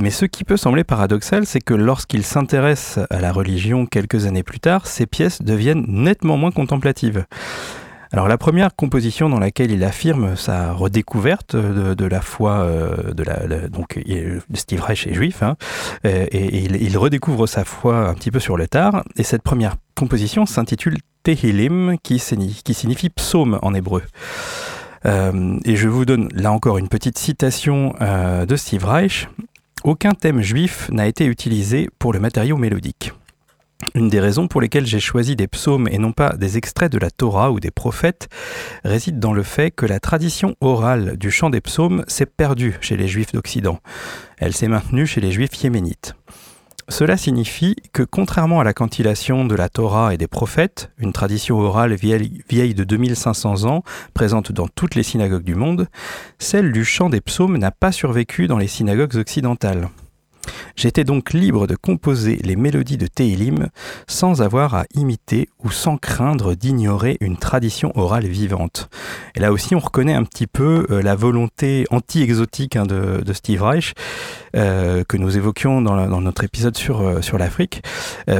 Mais 0.00 0.10
ce 0.10 0.24
qui 0.24 0.42
peut 0.42 0.56
sembler 0.56 0.82
paradoxal, 0.82 1.46
c'est 1.46 1.60
que 1.60 1.74
lorsqu'il 1.74 2.24
s'intéresse 2.24 2.98
à 3.10 3.20
la 3.20 3.30
religion 3.30 3.86
quelques 3.86 4.26
années 4.26 4.42
plus 4.42 4.58
tard, 4.58 4.88
ces 4.88 5.06
pièces 5.06 5.40
deviennent 5.40 5.84
nettement 5.86 6.36
moins 6.36 6.50
contemplatives. 6.50 7.26
Alors 8.12 8.28
la 8.28 8.36
première 8.36 8.76
composition 8.76 9.30
dans 9.30 9.38
laquelle 9.38 9.70
il 9.70 9.82
affirme 9.84 10.36
sa 10.36 10.72
redécouverte 10.72 11.56
de, 11.56 12.04
la 12.04 12.20
foi 12.20 12.60
euh, 12.60 13.12
de 13.14 13.22
la, 13.22 13.68
donc 13.68 13.98
Steve 14.52 14.82
Reich 14.82 15.06
est 15.06 15.14
juif 15.14 15.42
hein, 15.42 15.56
et, 16.04 16.58
il, 16.58 16.98
redécouvre 16.98 17.48
sa 17.48 17.64
foi 17.64 18.08
un 18.08 18.14
petit 18.14 18.30
peu 18.30 18.38
sur 18.38 18.58
le 18.58 18.68
tard 18.68 19.02
et 19.16 19.22
cette 19.22 19.42
première 19.42 19.76
composition 19.94 20.44
s'intitule 20.44 20.98
Tehillim 21.22 21.96
qui, 22.02 22.18
signifie 22.18 23.10
psaume 23.10 23.58
en 23.62 23.74
hébreu. 23.74 24.02
Euh, 25.06 25.58
et 25.64 25.76
je 25.76 25.88
vous 25.88 26.04
donne 26.04 26.28
là 26.32 26.52
encore 26.52 26.78
une 26.78 26.88
petite 26.88 27.18
citation 27.18 27.94
euh, 28.00 28.46
de 28.46 28.56
Steve 28.56 28.84
Reich. 28.84 29.28
Aucun 29.84 30.12
thème 30.12 30.42
juif 30.42 30.88
n'a 30.90 31.06
été 31.06 31.24
utilisé 31.24 31.88
pour 31.98 32.12
le 32.12 32.20
matériau 32.20 32.56
mélodique. 32.56 33.12
Une 33.94 34.08
des 34.08 34.20
raisons 34.20 34.48
pour 34.48 34.60
lesquelles 34.60 34.86
j'ai 34.86 35.00
choisi 35.00 35.36
des 35.36 35.46
psaumes 35.46 35.88
et 35.90 35.98
non 35.98 36.12
pas 36.12 36.34
des 36.36 36.56
extraits 36.56 36.90
de 36.90 36.98
la 36.98 37.10
Torah 37.10 37.52
ou 37.52 37.60
des 37.60 37.70
prophètes 37.70 38.28
réside 38.84 39.18
dans 39.18 39.32
le 39.32 39.42
fait 39.42 39.70
que 39.70 39.86
la 39.86 40.00
tradition 40.00 40.56
orale 40.60 41.16
du 41.18 41.30
chant 41.30 41.50
des 41.50 41.60
psaumes 41.60 42.04
s'est 42.08 42.26
perdue 42.26 42.78
chez 42.80 42.96
les 42.96 43.08
juifs 43.08 43.32
d'Occident. 43.32 43.80
Elle 44.38 44.54
s'est 44.54 44.68
maintenue 44.68 45.06
chez 45.06 45.20
les 45.20 45.30
juifs 45.30 45.62
yéménites. 45.62 46.14
Cela 46.88 47.16
signifie 47.16 47.76
que 47.92 48.02
contrairement 48.02 48.60
à 48.60 48.64
la 48.64 48.74
cantillation 48.74 49.44
de 49.44 49.54
la 49.54 49.68
Torah 49.68 50.12
et 50.12 50.18
des 50.18 50.26
prophètes, 50.26 50.90
une 50.98 51.12
tradition 51.12 51.58
orale 51.58 51.94
vieille, 51.94 52.74
de 52.74 52.84
2500 52.84 53.64
ans, 53.64 53.82
présente 54.14 54.52
dans 54.52 54.68
toutes 54.68 54.94
les 54.94 55.02
synagogues 55.02 55.44
du 55.44 55.54
monde, 55.54 55.88
celle 56.38 56.72
du 56.72 56.84
chant 56.84 57.08
des 57.08 57.20
psaumes 57.20 57.56
n'a 57.56 57.70
pas 57.70 57.92
survécu 57.92 58.46
dans 58.48 58.58
les 58.58 58.66
synagogues 58.66 59.16
occidentales. 59.16 59.88
J'étais 60.76 61.04
donc 61.04 61.32
libre 61.32 61.66
de 61.66 61.76
composer 61.76 62.38
les 62.42 62.56
mélodies 62.56 62.96
de 62.96 63.06
Teilim 63.06 63.68
sans 64.06 64.42
avoir 64.42 64.74
à 64.74 64.84
imiter 64.94 65.48
ou 65.62 65.70
sans 65.70 65.96
craindre 65.96 66.54
d'ignorer 66.54 67.16
une 67.20 67.36
tradition 67.36 67.92
orale 67.94 68.26
vivante. 68.26 68.88
Et 69.34 69.40
là 69.40 69.52
aussi, 69.52 69.74
on 69.74 69.78
reconnaît 69.78 70.14
un 70.14 70.24
petit 70.24 70.46
peu 70.46 70.86
euh, 70.90 71.02
la 71.02 71.14
volonté 71.14 71.86
anti-exotique 71.90 72.76
hein, 72.76 72.86
de, 72.86 73.32
Steve 73.32 73.62
Reich 73.62 73.94
euh, 74.56 75.04
que 75.04 75.16
nous 75.16 75.36
évoquions 75.36 75.80
dans, 75.80 76.20
notre 76.20 76.44
épisode 76.44 76.76
sur, 76.76 77.00
euh, 77.00 77.22
sur 77.22 77.38
l'Afrique, 77.38 77.82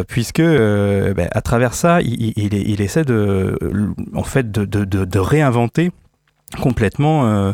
puisque 0.06 0.42
ben, 0.42 1.28
à 1.30 1.40
travers 1.40 1.74
ça, 1.74 2.00
il, 2.02 2.80
essaie 2.80 3.04
en 4.14 4.22
fait, 4.22 4.50
de 4.50 5.18
réinventer 5.18 5.92
complètement 6.60 7.26
euh, 7.26 7.52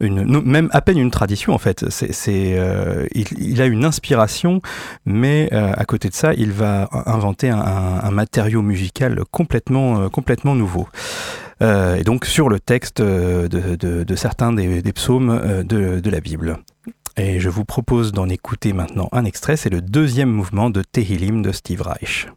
même 0.00 0.68
à 0.72 0.80
peine 0.80 0.98
une 0.98 1.10
tradition 1.10 1.52
en 1.52 1.58
fait 1.58 1.84
euh, 2.28 3.06
il, 3.12 3.62
a 3.62 3.66
une 3.66 3.84
inspiration 3.84 4.60
mais 5.06 5.48
euh, 5.52 5.72
à 5.76 5.84
côté 5.84 6.08
de 6.08 6.14
ça 6.14 6.34
il 6.34 6.52
va 6.52 6.88
inventer 7.06 7.50
un, 7.50 8.10
matériau 8.10 8.62
musical 8.62 9.22
complètement 9.30 10.08
complètement 10.08 10.54
nouveau 10.54 10.88
et 11.60 12.04
donc 12.04 12.24
sur 12.24 12.48
le 12.48 12.60
texte 12.60 13.02
de, 13.02 14.14
certains 14.16 14.52
des, 14.52 14.92
psaumes 14.92 15.64
de, 15.64 16.10
la 16.10 16.20
Bible. 16.20 16.58
Et 17.16 17.40
je 17.40 17.48
vous 17.48 17.64
propose 17.64 18.12
d'en 18.12 18.28
écouter 18.28 18.72
maintenant 18.72 19.08
un 19.10 19.24
extrait, 19.24 19.56
c'est 19.56 19.70
le 19.70 19.82
deuxième 19.82 20.30
mouvement 20.30 20.70
de 20.70 20.82
Tehillim 20.82 21.42
de 21.42 21.50
Steve 21.50 21.82
Reich. 21.82 22.28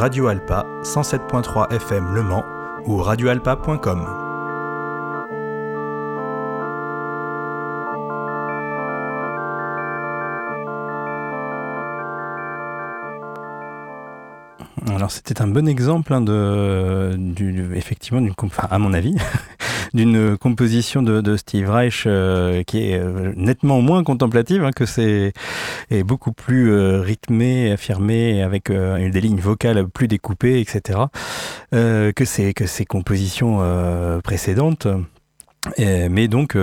Radio 0.00 0.28
Alpa 0.28 0.64
107.3 0.82 1.74
FM 1.74 2.14
Le 2.14 2.22
Mans 2.22 2.46
ou 2.86 3.02
radioalpa.com. 3.02 4.06
Alors 14.88 15.10
c'était 15.10 15.42
un 15.42 15.48
bon 15.48 15.68
exemple 15.68 16.14
hein, 16.14 16.22
de, 16.22 17.14
effectivement, 17.74 18.26
à 18.70 18.78
mon 18.78 18.94
avis, 18.94 19.14
d'une 19.94 20.36
composition 20.36 21.02
de, 21.02 21.36
Steve 21.36 21.70
Reich 21.70 22.04
euh, 22.06 22.62
qui 22.62 22.90
est 22.90 22.98
euh, 22.98 23.32
nettement 23.36 23.80
moins 23.80 24.04
contemplative, 24.04 24.64
hein, 24.64 24.70
que 24.74 24.86
c'est 24.86 25.32
est 25.90 26.02
beaucoup 26.02 26.32
plus 26.32 26.72
euh, 26.72 27.00
rythmé, 27.00 27.72
affirmé, 27.72 28.42
avec 28.42 28.70
des 28.70 29.20
lignes 29.20 29.40
vocales 29.40 29.86
plus 29.88 30.08
découpées, 30.08 30.60
etc. 30.60 30.98
que 31.72 32.24
ces 32.24 32.54
que 32.54 32.64
compositions 32.84 33.60
précédentes. 34.22 34.86
mais 35.78 36.28
donc 36.28 36.56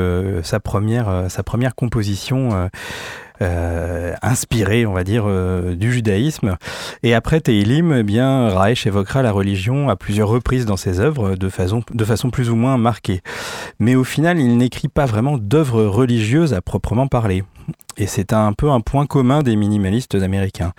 sa 0.43 0.59
première 0.59 1.25
sa 1.29 1.43
première 1.43 1.75
composition 1.75 2.69
euh, 3.41 4.13
inspiré, 4.21 4.85
on 4.85 4.93
va 4.93 5.03
dire, 5.03 5.25
euh, 5.27 5.75
du 5.75 5.91
judaïsme. 5.91 6.57
Et 7.03 7.13
après 7.13 7.41
Teilim, 7.41 7.93
eh 7.93 8.03
bien, 8.03 8.49
Reich 8.49 8.87
évoquera 8.87 9.21
la 9.21 9.31
religion 9.31 9.89
à 9.89 9.95
plusieurs 9.95 10.29
reprises 10.29 10.65
dans 10.65 10.77
ses 10.77 10.99
œuvres, 10.99 11.35
de 11.35 11.49
façon, 11.49 11.83
de 11.91 12.05
façon 12.05 12.29
plus 12.29 12.49
ou 12.49 12.55
moins 12.55 12.77
marquée. 12.77 13.21
Mais 13.79 13.95
au 13.95 14.03
final, 14.03 14.39
il 14.39 14.57
n'écrit 14.57 14.87
pas 14.87 15.05
vraiment 15.05 15.37
d'œuvres 15.37 15.83
religieuses 15.83 16.53
à 16.53 16.61
proprement 16.61 17.07
parler. 17.07 17.43
Et 17.97 18.07
c'est 18.07 18.31
un 18.31 18.53
peu 18.53 18.69
un 18.69 18.79
point 18.79 19.05
commun 19.05 19.41
des 19.41 19.55
minimalistes 19.55 20.15
américains. 20.15 20.73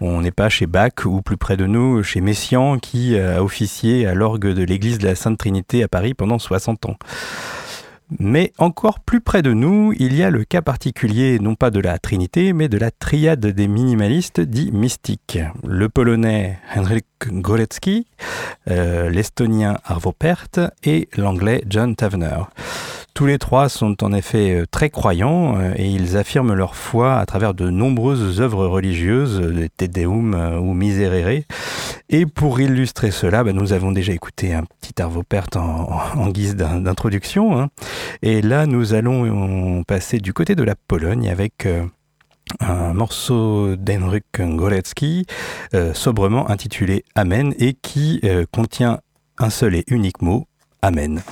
On 0.00 0.20
n'est 0.20 0.32
pas 0.32 0.48
chez 0.48 0.66
Bach 0.66 1.06
ou 1.06 1.22
plus 1.22 1.36
près 1.36 1.56
de 1.56 1.66
nous, 1.66 2.02
chez 2.02 2.20
Messiaen 2.20 2.78
qui 2.78 3.16
a 3.18 3.42
officié 3.42 4.06
à 4.06 4.14
l'orgue 4.14 4.48
de 4.48 4.62
l'église 4.64 4.98
de 4.98 5.06
la 5.06 5.14
Sainte 5.14 5.38
Trinité 5.38 5.82
à 5.84 5.88
Paris 5.88 6.14
pendant 6.14 6.38
60 6.38 6.86
ans. 6.86 6.96
Mais 8.18 8.52
encore 8.58 9.00
plus 9.00 9.20
près 9.20 9.42
de 9.42 9.52
nous, 9.52 9.92
il 9.98 10.14
y 10.14 10.22
a 10.22 10.30
le 10.30 10.44
cas 10.44 10.62
particulier 10.62 11.38
non 11.38 11.54
pas 11.54 11.70
de 11.70 11.80
la 11.80 11.98
Trinité, 11.98 12.52
mais 12.52 12.68
de 12.68 12.78
la 12.78 12.90
triade 12.90 13.46
des 13.46 13.68
minimalistes 13.68 14.40
dits 14.40 14.72
mystiques. 14.72 15.38
Le 15.66 15.88
polonais 15.88 16.58
Henryk 16.74 17.06
Gorecki, 17.26 18.06
euh, 18.68 19.08
l'estonien 19.08 19.78
Arvo 19.84 20.12
Pärt 20.12 20.60
et 20.84 21.08
l'anglais 21.16 21.64
John 21.68 21.96
Tavener. 21.96 22.44
Tous 23.14 23.26
les 23.26 23.38
trois 23.38 23.68
sont 23.68 24.02
en 24.02 24.12
effet 24.12 24.50
euh, 24.50 24.66
très 24.68 24.90
croyants 24.90 25.56
euh, 25.56 25.72
et 25.76 25.88
ils 25.88 26.16
affirment 26.16 26.52
leur 26.52 26.74
foi 26.74 27.16
à 27.16 27.24
travers 27.26 27.54
de 27.54 27.70
nombreuses 27.70 28.40
œuvres 28.40 28.66
religieuses, 28.66 29.40
des 29.40 29.68
Te 29.68 29.84
Deum 29.84 30.34
ou 30.34 30.74
Miserere. 30.74 31.44
Et 32.08 32.26
pour 32.26 32.60
illustrer 32.60 33.12
cela, 33.12 33.44
bah, 33.44 33.52
nous 33.52 33.72
avons 33.72 33.92
déjà 33.92 34.12
écouté 34.12 34.52
un 34.52 34.64
petit 34.64 35.00
Arvo 35.00 35.22
Pärt 35.22 35.56
en, 35.56 36.28
guise 36.30 36.56
d'introduction. 36.56 37.56
Hein. 37.56 37.68
Et 38.22 38.42
là, 38.42 38.66
nous 38.66 38.94
allons 38.94 39.84
passer 39.84 40.18
du 40.18 40.32
côté 40.32 40.56
de 40.56 40.64
la 40.64 40.74
Pologne 40.74 41.28
avec 41.28 41.68
un 42.60 42.92
morceau 42.94 43.76
d'Henryk 43.76 44.24
Gorecki, 44.40 45.26
sobrement 45.92 46.50
intitulé 46.50 47.04
Amen, 47.14 47.54
et 47.58 47.74
qui 47.74 48.20
contient 48.52 49.00
un 49.38 49.50
seul 49.50 49.76
et 49.76 49.84
unique 49.88 50.20
mot, 50.20 50.46
Amen. 50.82 51.22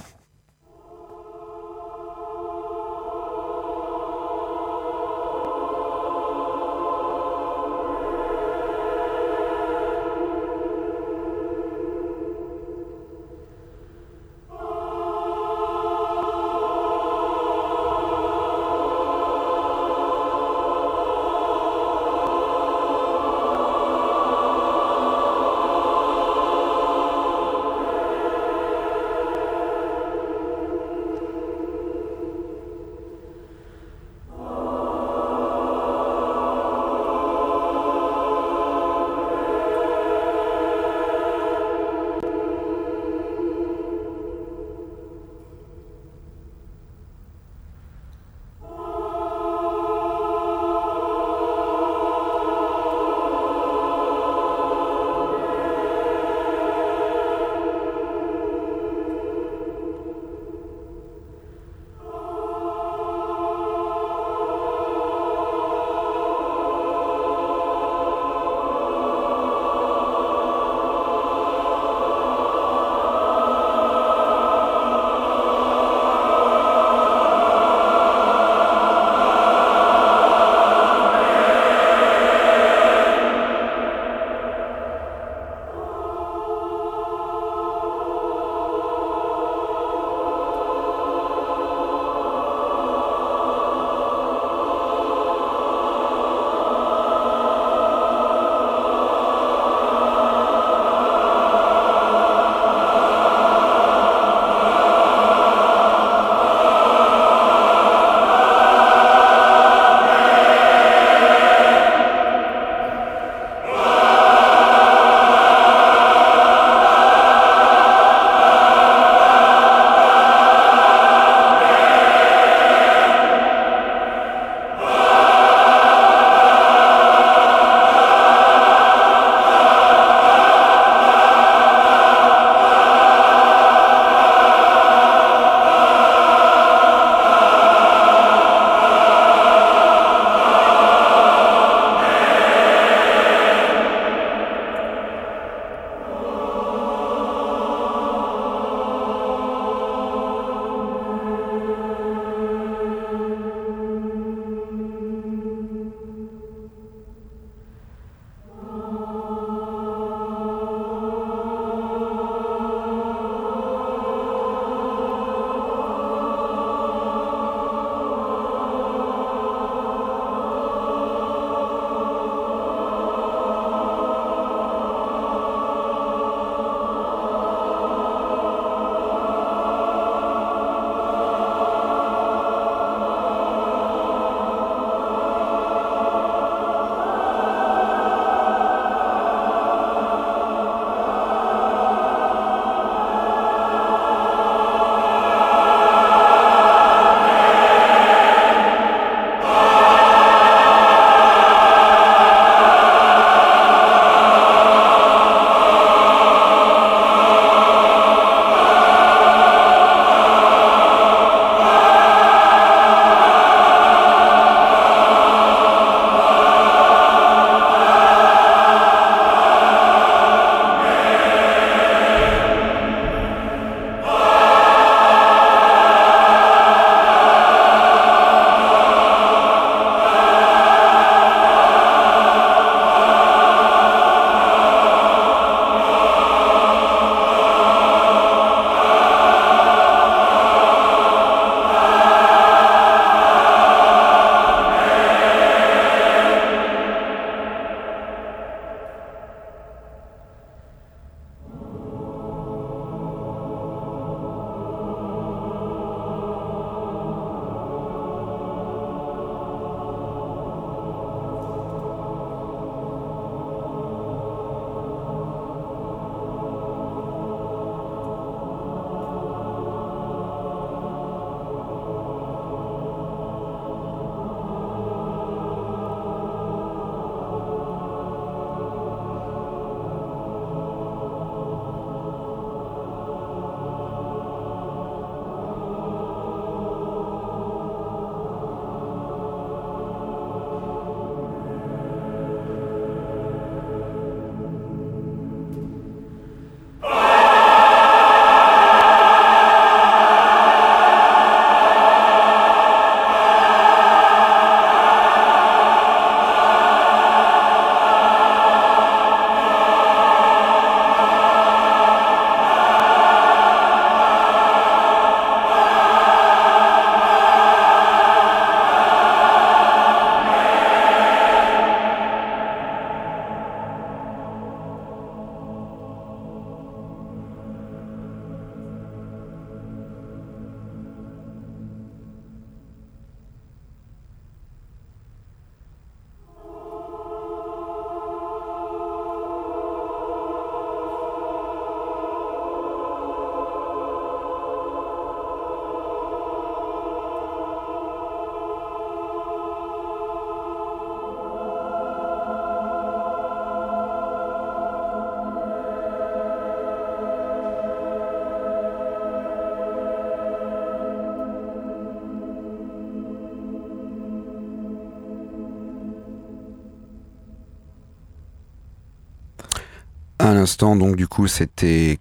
À 370.22 370.34
l'instant, 370.34 370.76
donc, 370.76 370.94
du 370.94 371.08
coup, 371.08 371.26
c'était 371.26 371.98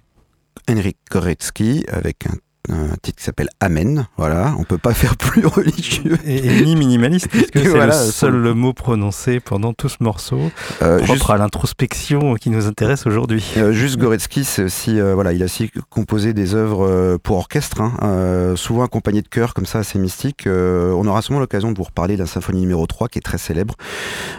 Henrik 0.70 0.96
Koretsky 1.10 1.86
avec 1.88 2.28
un 2.28 2.36
un 2.72 2.96
titre 3.02 3.18
qui 3.18 3.24
s'appelle 3.24 3.50
Amen. 3.60 4.08
Voilà, 4.18 4.56
on 4.58 4.64
peut 4.64 4.78
pas 4.78 4.94
faire 4.94 5.16
plus 5.18 5.46
religieux. 5.46 6.18
Et, 6.26 6.64
ni 6.64 6.76
minimaliste, 6.76 7.28
puisque 7.32 7.60
c'est 7.60 7.86
le 7.86 7.92
seul 7.92 8.34
le 8.34 8.54
mot 8.54 8.74
prononcé 8.74 9.40
pendant 9.40 9.74
tout 9.74 9.90
ce 9.90 9.98
morceau, 10.02 10.40
euh, 10.82 11.00
propre 11.00 11.32
à 11.32 11.38
l'introspection 11.38 12.36
qui 12.36 12.50
nous 12.50 12.68
intéresse 12.68 13.06
aujourd'hui. 13.06 13.44
Euh, 13.58 13.72
juste 13.72 13.98
Goretsky, 13.98 14.44
c'est 14.44 14.64
aussi, 14.64 15.00
euh, 15.00 15.14
voilà, 15.14 15.34
il 15.34 15.42
a 15.42 15.46
aussi 15.46 15.72
composé 15.90 16.34
des 16.34 16.56
œuvres 16.56 17.18
pour 17.24 17.38
orchestre, 17.38 17.82
hein, 17.82 18.54
souvent 18.56 18.84
accompagné 18.84 19.22
de 19.22 19.28
chœurs 19.28 19.54
comme 19.54 19.66
ça, 19.66 19.80
assez 19.80 20.00
mystiques. 20.00 20.48
on 20.48 21.08
aura 21.08 21.22
sûrement 21.22 21.40
l'occasion 21.40 21.72
de 21.72 21.78
vous 21.78 21.84
reparler 21.84 22.16
de 22.16 22.22
la 22.22 22.28
symphonie 22.28 22.62
numéro 22.62 22.86
3 22.86 23.08
qui 23.08 23.20
est 23.20 23.22
très 23.22 23.38
célèbre, 23.38 23.76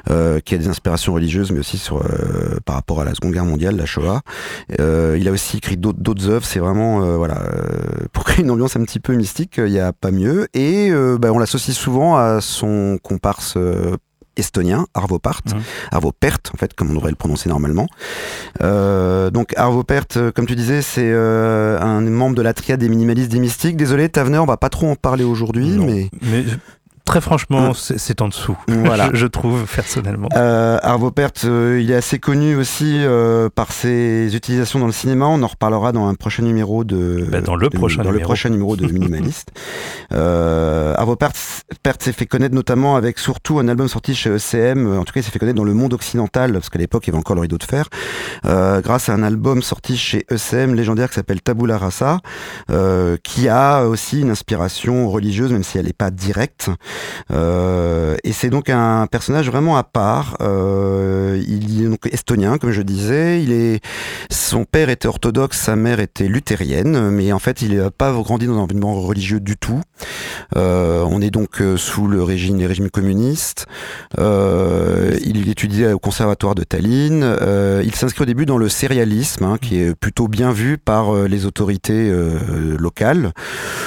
qui 0.06 0.54
a 0.54 0.58
des 0.58 0.68
inspirations 0.68 1.14
religieuses, 1.14 1.52
mais 1.52 1.60
aussi 1.60 1.78
sur, 1.78 2.02
par 2.64 2.76
rapport 2.76 3.00
à 3.00 3.04
la 3.04 3.14
Seconde 3.14 3.32
Guerre 3.32 3.44
mondiale, 3.44 3.76
la 3.76 3.86
Shoah. 3.86 4.22
il 4.78 5.28
a 5.28 5.30
aussi 5.30 5.58
écrit 5.58 5.76
d'autres 5.76 6.28
œuvres, 6.28 6.46
c'est 6.46 6.60
vraiment, 6.60 7.16
voilà 7.16 7.42
pour 8.12 8.21
créer 8.24 8.44
une 8.44 8.50
ambiance 8.50 8.76
un 8.76 8.84
petit 8.84 9.00
peu 9.00 9.14
mystique, 9.14 9.54
il 9.58 9.72
n'y 9.72 9.80
a 9.80 9.92
pas 9.92 10.10
mieux. 10.10 10.48
Et 10.54 10.90
euh, 10.90 11.18
bah, 11.18 11.32
on 11.32 11.38
l'associe 11.38 11.76
souvent 11.76 12.16
à 12.16 12.40
son 12.40 12.98
comparse 13.02 13.54
euh, 13.56 13.96
estonien, 14.36 14.86
Arvo 14.94 15.18
Part, 15.18 15.42
Arvo 15.90 16.12
Pert, 16.12 16.38
en 16.54 16.56
fait, 16.56 16.72
comme 16.74 16.90
on 16.90 16.94
devrait 16.94 17.10
le 17.10 17.16
prononcer 17.16 17.48
normalement. 17.48 17.86
Euh, 18.62 19.30
donc 19.30 19.52
Arvo 19.56 19.82
Pert, 19.84 20.06
comme 20.34 20.46
tu 20.46 20.56
disais, 20.56 20.80
c'est 20.80 21.12
un 21.12 22.00
membre 22.00 22.34
de 22.34 22.42
la 22.42 22.54
triade 22.54 22.80
des 22.80 22.88
minimalistes 22.88 23.30
des 23.30 23.40
mystiques. 23.40 23.76
Désolé, 23.76 24.08
Tavener, 24.08 24.38
on 24.38 24.46
va 24.46 24.56
pas 24.56 24.70
trop 24.70 24.88
en 24.90 24.96
parler 24.96 25.24
aujourd'hui, 25.24 25.78
mais... 25.78 26.08
mais 26.22 26.44
Très 27.04 27.20
franchement, 27.20 27.70
hein. 27.70 27.72
c'est 27.74 28.22
en 28.22 28.28
dessous. 28.28 28.56
Voilà. 28.68 29.10
je, 29.12 29.26
trouve 29.26 29.64
personnellement. 29.74 30.28
Euh, 30.36 30.78
Arvo 30.82 31.10
Pärt, 31.10 31.44
euh, 31.44 31.80
il 31.82 31.90
est 31.90 31.96
assez 31.96 32.18
connu 32.18 32.54
aussi 32.54 32.98
euh, 33.04 33.48
par 33.52 33.72
ses 33.72 34.34
utilisations 34.34 34.78
dans 34.78 34.86
le 34.86 34.92
cinéma. 34.92 35.26
On 35.26 35.42
en 35.42 35.46
reparlera 35.46 35.92
dans 35.92 36.06
un 36.06 36.14
prochain 36.14 36.42
numéro 36.42 36.84
de. 36.84 37.26
Bah, 37.30 37.40
dans 37.40 37.56
le 37.56 37.70
prochain 37.70 38.02
dans 38.02 38.10
numéro. 38.10 38.20
le 38.20 38.24
prochain 38.24 38.48
numéro 38.50 38.76
de 38.76 38.86
Minimaliste. 38.86 39.50
euh, 40.12 40.94
Arvo 40.96 41.16
Pärt, 41.16 41.34
s'est 42.00 42.12
fait 42.12 42.26
connaître 42.26 42.54
notamment 42.54 42.96
avec 42.96 43.18
surtout 43.18 43.58
un 43.58 43.68
album 43.68 43.88
sorti 43.88 44.14
chez 44.14 44.30
ECM. 44.30 44.98
En 44.98 45.04
tout 45.04 45.12
cas, 45.12 45.20
il 45.20 45.22
s'est 45.24 45.30
fait 45.30 45.38
connaître 45.38 45.56
dans 45.58 45.64
le 45.64 45.74
monde 45.74 45.92
occidental 45.94 46.52
parce 46.52 46.70
qu'à 46.70 46.78
l'époque, 46.78 47.06
il 47.06 47.08
y 47.08 47.12
avait 47.12 47.18
encore 47.18 47.36
le 47.36 47.42
rideau 47.42 47.58
de 47.58 47.64
fer. 47.64 47.88
Euh, 48.44 48.80
grâce 48.80 49.08
à 49.08 49.14
un 49.14 49.22
album 49.22 49.62
sorti 49.62 49.96
chez 49.96 50.24
ECM 50.30 50.74
légendaire 50.74 51.08
qui 51.08 51.16
s'appelle 51.16 51.42
Tabula 51.42 51.78
Rasa, 51.78 52.20
euh, 52.70 53.16
qui 53.22 53.48
a 53.48 53.84
aussi 53.84 54.20
une 54.20 54.30
inspiration 54.30 55.10
religieuse, 55.10 55.52
même 55.52 55.64
si 55.64 55.78
elle 55.78 55.86
n'est 55.86 55.92
pas 55.92 56.10
directe. 56.10 56.70
Euh, 57.30 58.16
et 58.24 58.32
c'est 58.32 58.50
donc 58.50 58.70
un 58.70 59.06
personnage 59.06 59.48
vraiment 59.48 59.76
à 59.76 59.84
part. 59.84 60.36
Euh, 60.40 61.42
il 61.46 61.84
est 61.84 61.88
donc 61.88 62.06
estonien, 62.10 62.58
comme 62.58 62.72
je 62.72 62.82
disais. 62.82 63.42
Il 63.42 63.52
est, 63.52 63.80
son 64.30 64.64
père 64.64 64.88
était 64.90 65.08
orthodoxe, 65.08 65.58
sa 65.58 65.76
mère 65.76 66.00
était 66.00 66.28
luthérienne, 66.28 67.10
mais 67.10 67.32
en 67.32 67.38
fait, 67.38 67.62
il 67.62 67.76
n'a 67.76 67.90
pas 67.90 68.12
grandi 68.12 68.46
dans 68.46 68.54
un 68.54 68.58
environnement 68.58 69.00
religieux 69.00 69.40
du 69.40 69.56
tout. 69.56 69.80
Euh, 70.56 71.04
on 71.08 71.20
est 71.20 71.30
donc 71.30 71.62
sous 71.76 72.06
le 72.06 72.22
régime, 72.22 72.58
les 72.58 72.66
régimes 72.66 72.90
communistes. 72.90 73.66
il 74.18 75.48
étudiait 75.48 75.92
au 75.92 75.98
conservatoire 75.98 76.54
de 76.54 76.64
Tallinn. 76.64 77.36
il 77.84 77.94
s'inscrit 77.94 78.22
au 78.22 78.26
début 78.26 78.46
dans 78.46 78.58
le 78.58 78.68
sérialisme, 78.68 79.44
hein, 79.44 79.58
qui 79.60 79.80
est 79.80 79.94
plutôt 79.94 80.28
bien 80.28 80.52
vu 80.52 80.78
par 80.78 81.14
les 81.14 81.46
autorités 81.46 82.12
locales. 82.78 83.32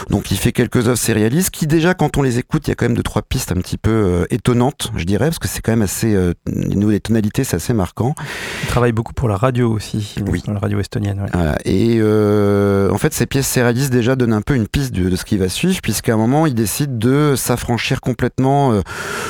Donc, 0.10 0.32
il 0.32 0.38
fait 0.38 0.52
quelques 0.52 0.88
œuvres 0.88 0.98
sérialistes 0.98 1.50
qui, 1.50 1.68
déjà, 1.68 1.94
quand 1.94 2.18
on 2.18 2.22
les 2.22 2.40
écoute, 2.40 2.68
il 2.68 2.72
y 2.72 2.74
a 2.74 2.76
quand 2.76 2.86
même 2.86 2.95
de 2.96 3.02
trois 3.02 3.22
pistes 3.22 3.52
un 3.52 3.56
petit 3.56 3.78
peu 3.78 3.92
euh, 3.92 4.26
étonnantes, 4.30 4.92
je 4.96 5.04
dirais, 5.04 5.26
parce 5.26 5.40
que 5.40 5.48
c'est 5.48 5.62
quand 5.62 5.72
même 5.72 5.82
assez. 5.84 6.16
Euh, 6.16 6.34
les 6.48 7.00
tonalités, 7.00 7.44
c'est 7.44 7.58
assez 7.58 7.74
marquant. 7.74 8.16
Il 8.64 8.68
travaille 8.68 8.92
beaucoup 8.92 9.14
pour 9.14 9.30
la 9.30 9.38
radio 9.38 9.72
aussi, 9.72 10.16
oui. 10.28 10.42
la 10.48 10.60
radio 10.60 10.80
estonienne. 10.80 11.28
Voilà. 11.32 11.58
Et 11.66 11.98
euh, 12.00 12.90
en 12.92 12.98
fait, 12.98 13.14
ces 13.14 13.26
pièces 13.26 13.48
sérialistes 13.48 13.92
déjà 13.92 14.16
donnent 14.16 14.34
un 14.34 14.42
peu 14.42 14.56
une 14.56 14.68
piste 14.68 14.94
de, 14.94 15.16
ce 15.16 15.26
qui 15.26 15.38
va 15.38 15.50
suivre, 15.50 15.80
puisqu'à 15.82 16.14
un 16.14 16.18
moment, 16.18 16.48
il 16.48 16.56
décide 16.56 16.98
de 16.98 17.36
s'affranchir 17.36 18.02
complètement 18.02 18.82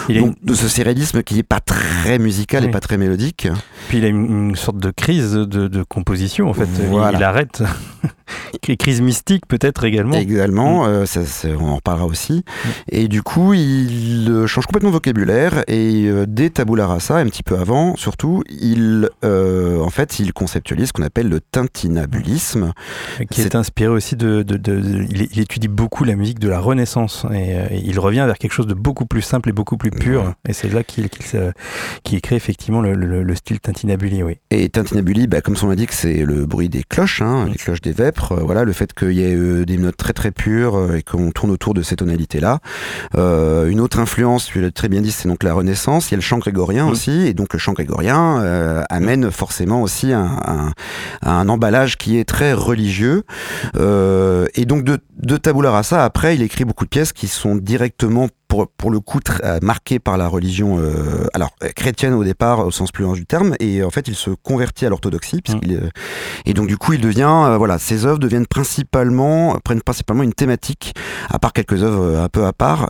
de 0.09 0.53
ce 0.53 0.67
sérialisme 0.67 1.23
qui 1.23 1.35
n'est 1.35 1.43
pas 1.43 1.59
très 1.59 2.19
musical 2.19 2.63
et 2.63 2.69
pas 2.69 2.79
très 2.79 2.97
mélodique. 2.97 3.47
Puis 3.89 3.97
il 3.97 4.05
a 4.05 4.07
une, 4.07 4.55
sorte 4.55 4.77
de 4.77 4.91
crise 4.91 5.33
de, 5.33 5.83
composition, 5.83 6.49
en 6.49 6.53
fait. 6.53 6.69
Il, 7.13 7.23
arrête. 7.23 7.63
crise 8.79 9.01
mystique 9.01 9.45
peut-être 9.47 9.83
également. 9.83 10.15
Également, 10.15 10.87
mm. 10.87 11.05
ça, 11.05 11.21
on 11.59 11.69
en 11.69 11.75
reparlera 11.75 12.05
aussi. 12.05 12.33
Mm. 12.33 12.69
Et 12.89 13.07
du 13.07 13.23
coup, 13.23 13.53
il 13.55 14.27
euh, 14.29 14.47
change 14.47 14.65
complètement 14.65 14.89
de 14.89 14.95
vocabulaire 14.95 15.63
et 15.67 16.05
euh, 16.05 16.25
dès 16.27 16.49
Tabula 16.49 16.87
Rasa, 16.87 17.17
un 17.17 17.25
petit 17.25 17.43
peu 17.43 17.57
avant 17.57 17.95
surtout, 17.95 18.43
il, 18.49 19.09
euh, 19.23 19.79
en 19.79 19.89
fait, 19.89 20.19
il 20.19 20.33
conceptualise 20.33 20.87
ce 20.87 20.93
qu'on 20.93 21.03
appelle 21.03 21.29
le 21.29 21.39
tintinabulisme. 21.39 22.73
Qui 23.29 23.41
est, 23.41 23.55
inspiré 23.55 23.89
aussi 23.89 24.15
de... 24.15 24.43
de, 24.43 25.05
il, 25.09 25.39
étudie 25.39 25.67
beaucoup 25.67 26.03
la 26.03 26.15
musique 26.15 26.39
de 26.39 26.49
la 26.49 26.59
Renaissance 26.59 27.25
et, 27.33 27.55
il 27.83 27.99
revient 27.99 28.23
vers 28.25 28.37
quelque 28.37 28.53
chose 28.53 28.67
de 28.67 28.73
beaucoup 28.73 29.05
plus 29.05 29.21
simple 29.21 29.49
et 29.49 29.51
beaucoup 29.51 29.77
plus 29.77 29.91
pur. 29.91 30.33
Et 30.47 30.53
c'est 30.53 30.71
là 30.71 30.83
qu'il 30.83 31.09
qu 31.09 32.21
crée 32.21 32.35
effectivement 32.35 32.81
le, 32.81 32.93
le, 32.93 33.35
style 33.35 33.59
tintinabuli. 33.59 34.23
Oui. 34.23 34.37
Et 34.51 34.69
tintinabuli, 34.69 35.27
bah, 35.27 35.41
comme 35.41 35.55
son 35.55 35.69
l'indique, 35.69 35.91
c'est 35.91 36.23
le 36.25 36.45
bruit 36.45 36.69
des 36.69 36.83
cloches, 36.83 37.21
hein, 37.21 37.47
les 37.49 37.55
cloches 37.55 37.81
des 37.81 37.91
vêpres. 37.91 38.35
voilà, 38.35 38.63
le 38.63 38.73
fait 38.73 38.93
qu'il 38.93 39.13
y 39.13 39.23
ait 39.23 39.65
des 39.65 39.77
notes 39.77 39.97
très 39.97 40.13
très 40.13 40.31
pures 40.31 40.95
et 40.95 41.03
qu'on 41.03 41.31
tourne 41.31 41.51
autour 41.51 41.73
de 41.73 41.81
ces 41.81 41.95
tonalités-là. 41.95 42.59
Euh, 43.15 43.44
une 43.69 43.79
autre 43.79 43.99
influence, 43.99 44.45
tu 44.45 44.61
l'as 44.61 44.71
très 44.71 44.89
bien 44.89 45.01
dit, 45.01 45.11
c'est 45.11 45.27
donc 45.27 45.43
la 45.43 45.53
Renaissance. 45.53 46.09
Il 46.09 46.11
y 46.11 46.15
a 46.15 46.17
le 46.17 46.21
chant 46.21 46.37
grégorien 46.37 46.85
mm. 46.85 46.89
aussi, 46.89 47.11
et 47.27 47.33
donc 47.33 47.53
le 47.53 47.59
chant 47.59 47.73
grégorien 47.73 48.41
euh, 48.41 48.83
amène 48.89 49.31
forcément 49.31 49.81
aussi 49.81 50.13
un, 50.13 50.73
un, 51.21 51.49
emballage 51.49 51.97
qui 51.97 52.17
est 52.17 52.25
très 52.25 52.53
religieux. 52.53 53.23
Euh, 53.77 54.47
et 54.55 54.65
donc 54.65 54.83
de, 54.83 54.99
de 55.17 55.37
Tabula 55.37 55.71
Rasa, 55.71 56.03
après, 56.03 56.35
il 56.35 56.41
écrit 56.41 56.65
beaucoup 56.65 56.85
de 56.85 56.89
pièces 56.89 57.13
qui 57.13 57.27
sont 57.27 57.55
directement 57.55 58.29
pour, 58.47 58.67
pour 58.67 58.91
le 58.91 58.99
coup 58.99 59.19
euh, 59.43 59.59
marqué 59.61 59.99
par 59.99 60.17
la 60.17 60.27
religion 60.27 60.77
euh, 60.79 61.27
alors 61.33 61.51
euh, 61.63 61.69
chrétienne 61.75 62.13
au 62.13 62.23
départ 62.23 62.65
au 62.65 62.71
sens 62.71 62.91
plus 62.91 63.03
large 63.03 63.17
du 63.17 63.25
terme 63.25 63.55
et 63.59 63.83
en 63.83 63.89
fait 63.89 64.07
il 64.07 64.15
se 64.15 64.29
convertit 64.29 64.85
à 64.85 64.89
l'orthodoxie 64.89 65.41
puisqu'il 65.41 65.77
mm. 65.77 65.89
et 66.45 66.53
donc 66.53 66.67
du 66.67 66.77
coup 66.77 66.93
il 66.93 67.01
devient 67.01 67.55
voilà 67.57 67.79
ses 67.79 68.05
œuvres 68.05 68.19
deviennent 68.19 68.47
principalement 68.47 69.57
prennent 69.63 69.81
principalement 69.81 70.23
une 70.23 70.33
thématique 70.33 70.93
à 71.29 71.39
part 71.39 71.53
quelques 71.53 71.83
œuvres 71.83 72.19
un 72.19 72.29
peu 72.29 72.45
à 72.45 72.53
part 72.53 72.89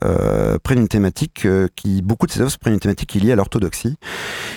prennent 0.64 0.80
une 0.80 0.88
thématique 0.88 1.47
qui 1.76 2.01
beaucoup 2.01 2.28
de 2.28 2.32
ses 2.32 2.41
œuvres 2.41 2.58
prennent 2.60 2.74
une 2.74 2.80
thématique 2.80 3.10
qui 3.10 3.18
est 3.20 3.22
liée 3.22 3.32
à 3.32 3.36
l'orthodoxie 3.36 3.97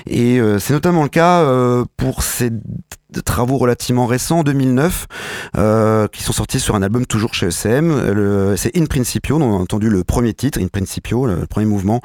et 0.07 0.41
c'est 0.59 0.73
notamment 0.73 1.03
le 1.03 1.09
cas 1.09 1.45
pour 1.97 2.23
ces 2.23 2.51
de 3.11 3.21
travaux 3.21 3.57
relativement 3.57 4.07
récents, 4.07 4.41
en 4.41 4.43
2009, 4.43 5.07
euh, 5.57 6.09
qui 6.09 6.23
sont 6.23 6.33
sortis 6.33 6.61
sur 6.61 6.75
un 6.75 6.83
album 6.83 7.07
toujours 7.07 7.33
chez 7.33 7.47
ECM. 7.47 8.55
C'est 8.57 8.77
In 8.77 8.85
Principio, 8.85 9.37
on 9.37 9.57
a 9.57 9.59
entendu 9.59 9.89
le 9.89 10.05
premier 10.05 10.35
titre, 10.35 10.61
In 10.61 10.69
Principio, 10.69 11.27
le, 11.27 11.47
premier 11.47 11.67
mouvement, 11.67 12.01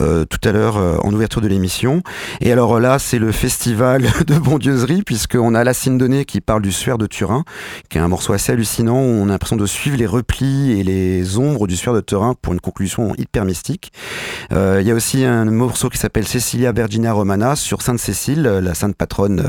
euh, 0.00 0.24
tout 0.24 0.40
à 0.48 0.52
l'heure 0.52 0.76
euh, 0.76 0.96
en 1.02 1.12
ouverture 1.12 1.40
de 1.40 1.46
l'émission. 1.46 2.02
Et 2.40 2.50
alors 2.50 2.80
là, 2.80 2.98
c'est 2.98 3.20
le 3.20 3.30
festival 3.30 4.02
de 4.26 4.34
bondieuserie, 4.38 5.02
puisqu'on 5.02 5.54
a 5.54 5.62
La 5.62 5.72
Donnée 5.86 6.24
qui 6.24 6.40
parle 6.40 6.62
du 6.62 6.72
suaire 6.72 6.98
de 6.98 7.06
Turin, 7.06 7.44
qui 7.88 7.98
est 7.98 8.00
un 8.00 8.08
morceau 8.08 8.32
assez 8.32 8.52
hallucinant, 8.52 9.00
où 9.00 9.22
on 9.22 9.28
a 9.28 9.32
l'impression 9.32 9.56
de 9.56 9.66
suivre 9.66 9.96
les 9.96 10.06
replis 10.06 10.78
et 10.78 10.82
les 10.82 11.38
ombres 11.38 11.66
du 11.66 11.76
suaire 11.76 11.94
de 11.94 12.00
Turin 12.00 12.34
pour 12.40 12.52
une 12.52 12.60
conclusion 12.60 13.14
hyper 13.16 13.44
mystique. 13.44 13.92
Il 14.50 14.82
y 14.82 14.90
a 14.90 14.94
aussi 14.94 15.24
un 15.24 15.44
morceau 15.46 15.88
qui 15.88 15.98
s'appelle 15.98 16.26
Cecilia 16.26 16.72
Virginia 16.72 17.12
Romana 17.12 17.56
sur 17.56 17.82
Sainte 17.82 17.98
Cécile, 17.98 18.42
la 18.42 18.74
sainte 18.74 18.96
patronne 18.96 19.48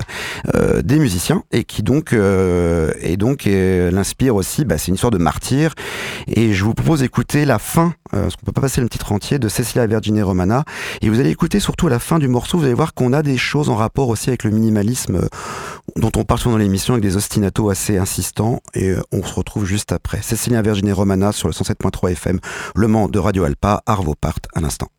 euh, 0.56 0.82
des 0.92 1.00
musiciens 1.00 1.44
et 1.52 1.64
qui 1.64 1.84
donc 1.84 2.12
euh, 2.12 2.92
et 3.00 3.16
donc 3.16 3.48
euh, 3.48 3.92
l'inspire 3.92 4.36
aussi. 4.36 4.66
Bah, 4.66 4.78
c'est 4.78 4.90
une 4.90 4.96
histoire 4.96 5.12
de 5.12 5.18
martyr 5.18 5.74
et 6.28 6.54
je 6.54 6.66
vous 6.66 6.74
propose 6.74 7.00
d'écouter 7.00 7.46
la 7.46 7.60
fin, 7.60 7.94
euh, 8.14 8.24
parce 8.24 8.36
qu'on 8.36 8.46
peut 8.46 8.52
pas 8.52 8.62
passer 8.62 8.82
le 8.82 8.90
titre 8.90 9.14
entier 9.14 9.40
de 9.40 9.48
Cecilia 9.48 9.88
Virginie 9.88 10.22
Romana 10.22 10.66
et 11.02 11.10
vous 11.10 11.22
allez 11.22 11.30
écouter 11.30 11.62
surtout 11.62 11.88
la 11.88 12.00
fin 12.00 12.20
du 12.20 12.28
morceau. 12.28 12.58
Vous 12.58 12.66
allez 12.66 12.74
voir 12.74 12.94
qu'on 12.94 13.14
a 13.14 13.24
des 13.24 13.38
choses 13.38 13.70
en 13.70 13.76
rapport 13.76 14.10
aussi 14.10 14.30
avec 14.30 14.44
le 14.44 14.52
minimalisme 14.52 15.30
dont 15.96 16.12
on 16.18 16.26
parle 16.26 16.42
souvent 16.42 16.56
dans 16.56 16.62
l'émission 16.62 16.94
avec 16.94 17.04
des 17.04 17.16
ostinatos 17.16 17.70
assez 17.70 17.98
insistants 17.98 18.60
et 18.76 18.94
on 19.14 19.24
se 19.24 19.34
retrouve 19.34 19.66
juste 19.66 19.94
après. 19.94 20.22
Cecilia 20.22 20.62
Virginie 20.62 20.92
Romana 20.92 21.32
sur 21.32 21.48
le 21.48 21.54
107.3 21.54 22.12
FM, 22.12 22.40
Le 22.76 22.88
Mans 22.90 23.08
de 23.08 23.18
Radio 23.18 23.46
Alpa, 23.46 23.82
Arvo 23.86 24.14
Part, 24.14 24.40
à 24.56 24.60
l'instant. 24.60 24.90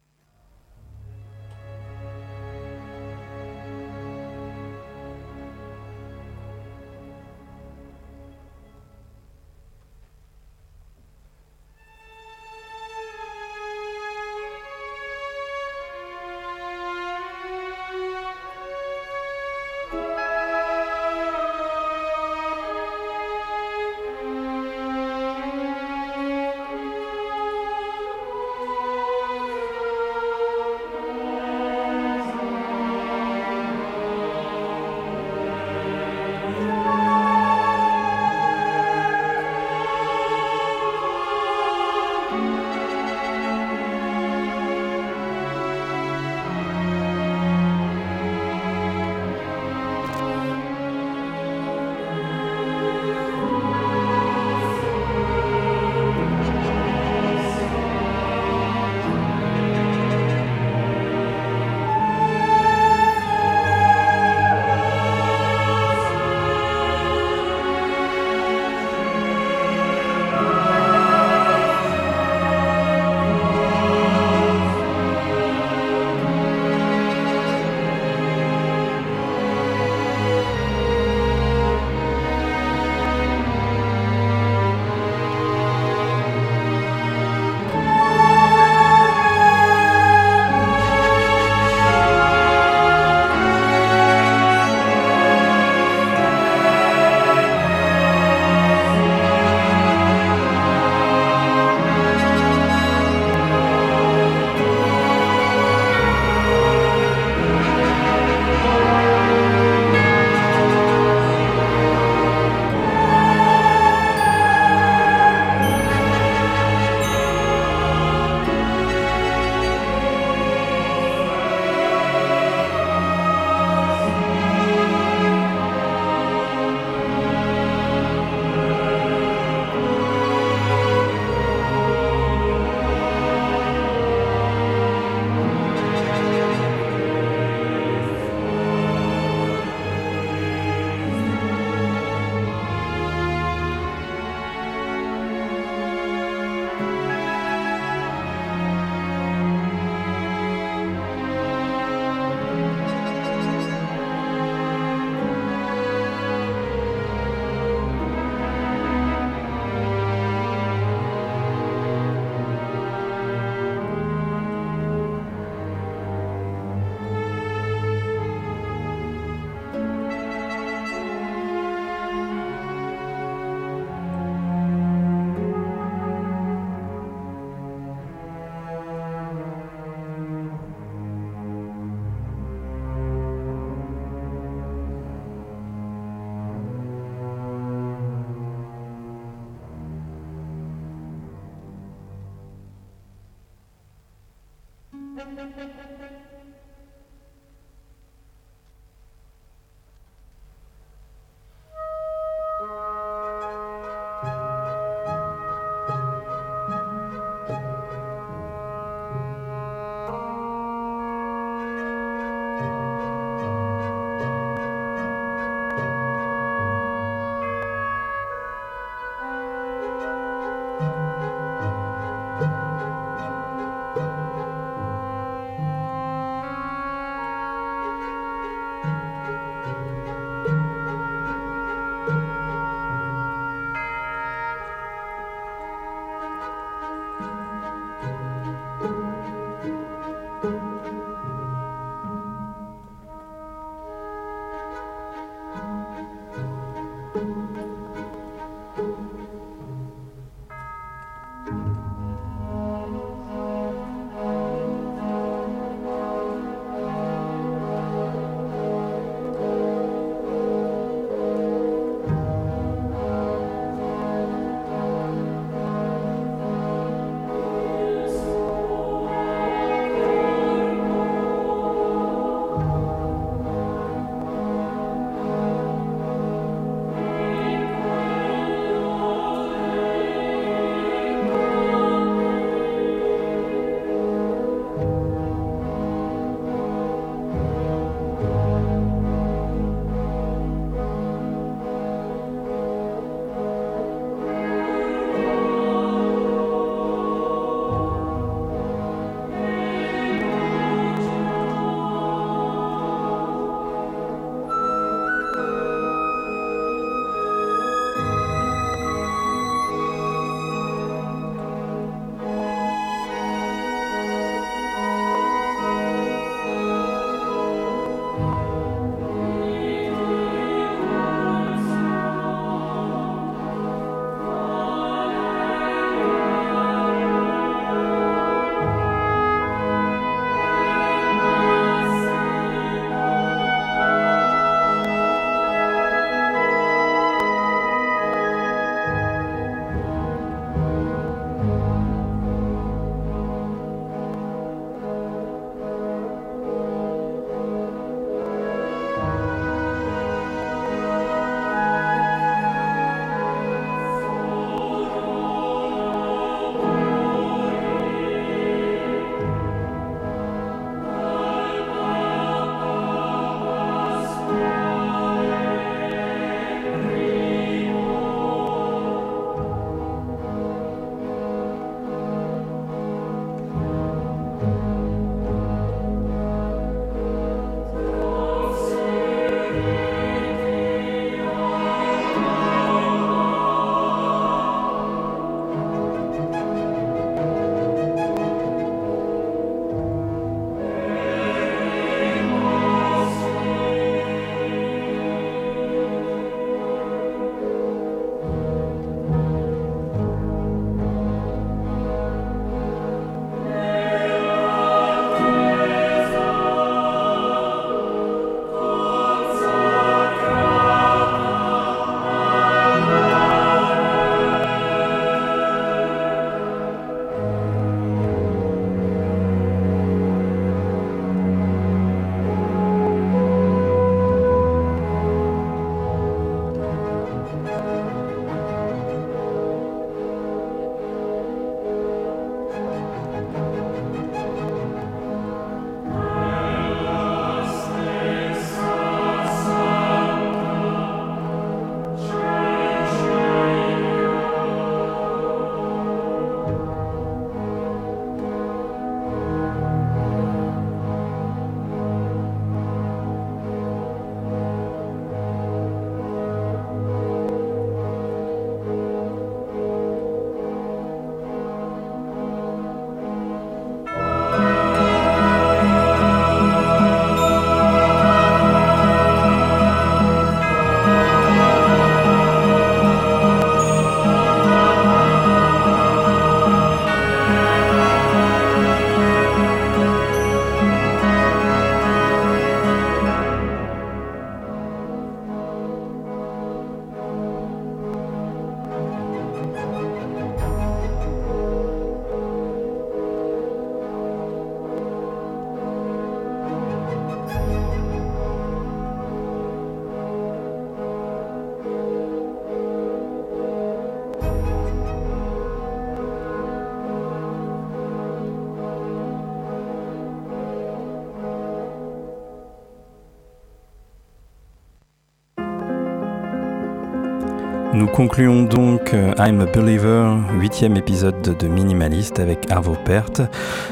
concluons 518.02 518.42
donc 518.42 518.94
euh, 518.94 519.14
I'm 519.16 519.40
a 519.42 519.44
Believer, 519.44 520.16
huitième 520.36 520.76
épisode 520.76 521.20
de 521.22 521.46
Minimaliste 521.46 522.18
avec 522.18 522.50
Arvo 522.50 522.74
Pärt. 522.84 523.22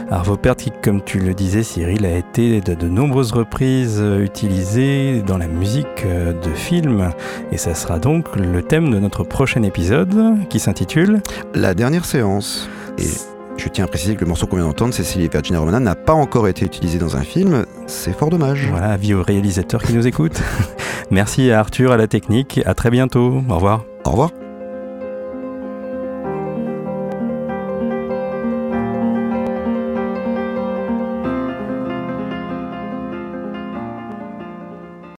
Arvo 0.08 0.36
Pärt 0.36 0.56
qui, 0.56 0.70
comme 0.84 1.02
tu 1.02 1.18
le 1.18 1.34
disais 1.34 1.64
Cyril, 1.64 2.06
a 2.06 2.16
été 2.16 2.60
de, 2.60 2.74
de 2.74 2.88
nombreuses 2.88 3.32
reprises 3.32 3.98
euh, 4.00 4.22
utilisé 4.22 5.20
dans 5.22 5.36
la 5.36 5.48
musique 5.48 6.04
euh, 6.06 6.32
de 6.32 6.50
films. 6.54 7.10
Et 7.50 7.56
ça 7.56 7.74
sera 7.74 7.98
donc 7.98 8.36
le 8.36 8.62
thème 8.62 8.92
de 8.92 9.00
notre 9.00 9.24
prochain 9.24 9.64
épisode 9.64 10.36
qui 10.48 10.60
s'intitule 10.60 11.22
La 11.52 11.74
dernière 11.74 12.04
séance. 12.04 12.70
Et 12.98 13.08
je 13.56 13.68
tiens 13.68 13.86
à 13.86 13.88
préciser 13.88 14.14
que 14.14 14.20
le 14.20 14.28
morceau 14.28 14.46
qu'on 14.46 14.58
vient 14.58 14.66
d'entendre, 14.66 14.94
Cécilie 14.94 15.26
Virginia 15.26 15.58
Romana, 15.58 15.80
n'a 15.80 15.96
pas 15.96 16.14
encore 16.14 16.46
été 16.46 16.64
utilisé 16.64 16.98
dans 16.98 17.16
un 17.16 17.24
film. 17.24 17.64
C'est 17.88 18.16
fort 18.16 18.30
dommage. 18.30 18.68
Voilà, 18.70 18.92
avis 18.92 19.12
aux 19.12 19.24
réalisateurs 19.24 19.82
qui 19.82 19.92
nous 19.92 20.06
écoutent. 20.06 20.40
Merci 21.10 21.50
à 21.50 21.60
Arthur 21.60 21.92
à 21.92 21.96
la 21.96 22.06
technique. 22.06 22.60
À 22.66 22.74
très 22.74 22.90
bientôt. 22.90 23.42
Au 23.48 23.54
revoir. 23.54 23.84
Au 24.04 24.10
revoir. 24.10 24.30